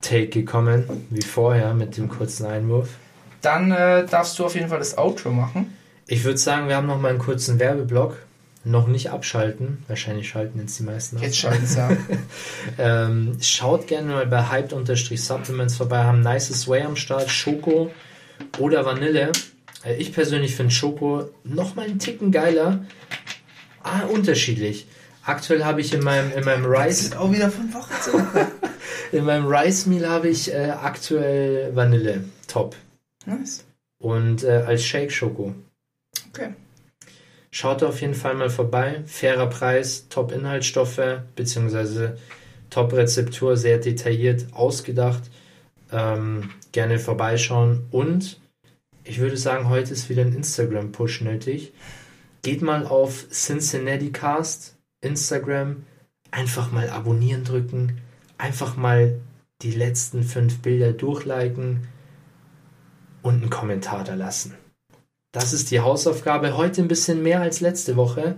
[0.00, 2.90] Take gekommen, wie vorher mit dem kurzen Einwurf.
[3.42, 5.76] Dann äh, darfst du auf jeden Fall das Outro machen.
[6.06, 8.16] Ich würde sagen, wir haben noch mal einen kurzen Werbeblock.
[8.64, 9.84] Noch nicht abschalten.
[9.86, 11.22] Wahrscheinlich schalten jetzt die meisten ab.
[11.22, 11.96] Jetzt schalten sie ab.
[12.78, 16.04] Ähm, schaut gerne mal bei hyped-supplements vorbei.
[16.04, 17.30] Haben nices Way am Start.
[17.30, 17.90] Schoko
[18.58, 19.32] oder Vanille.
[19.84, 22.84] Äh, ich persönlich finde Schoko noch mal einen Ticken geiler.
[23.82, 24.86] Ah, unterschiedlich.
[25.24, 28.18] Aktuell habe ich in meinem, in meinem Rice, auch wieder von Woche zu
[29.12, 32.24] in meinem Rice Meal habe ich äh, aktuell Vanille.
[32.46, 32.76] Top.
[33.28, 33.66] Nice.
[33.98, 35.54] Und äh, als Shake Schoko.
[36.30, 36.54] Okay.
[37.50, 39.02] Schaut auf jeden Fall mal vorbei.
[39.06, 42.16] Fairer Preis, Top-Inhaltsstoffe, beziehungsweise
[42.70, 45.22] Top-Rezeptur, sehr detailliert ausgedacht.
[45.92, 47.86] Ähm, gerne vorbeischauen.
[47.90, 48.40] Und
[49.04, 51.72] ich würde sagen, heute ist wieder ein Instagram-Push nötig.
[52.42, 55.84] Geht mal auf Cincinnati Cast, Instagram,
[56.30, 58.00] einfach mal abonnieren drücken,
[58.38, 59.18] einfach mal
[59.62, 61.88] die letzten fünf Bilder durchliken
[63.22, 64.54] und einen Kommentar da lassen.
[65.32, 66.56] Das ist die Hausaufgabe.
[66.56, 68.36] Heute ein bisschen mehr als letzte Woche.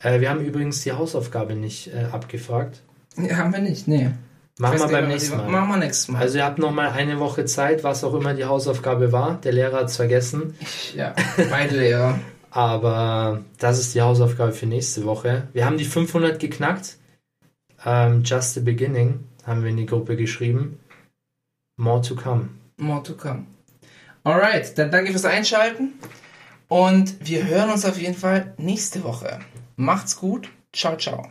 [0.00, 2.82] Äh, wir haben übrigens die Hausaufgabe nicht äh, abgefragt.
[3.16, 4.10] Ja, haben wir nicht, nee.
[4.58, 5.48] Machen wir beim nächsten Mal.
[5.48, 6.20] Machen wir nächstes Mal.
[6.20, 9.40] Also ihr habt noch mal eine Woche Zeit, was auch immer die Hausaufgabe war.
[9.42, 10.54] Der Lehrer hat es vergessen.
[10.94, 11.14] ja,
[11.50, 12.18] beide Lehrer.
[12.50, 15.48] Aber das ist die Hausaufgabe für nächste Woche.
[15.52, 16.96] Wir haben die 500 geknackt.
[17.84, 20.80] Ähm, just the beginning haben wir in die Gruppe geschrieben.
[21.76, 22.48] More to come.
[22.78, 23.46] More to come.
[24.28, 25.94] Alright, dann danke fürs Einschalten.
[26.68, 29.40] Und wir hören uns auf jeden Fall nächste Woche.
[29.76, 30.50] Macht's gut.
[30.70, 31.26] Ciao, ciao.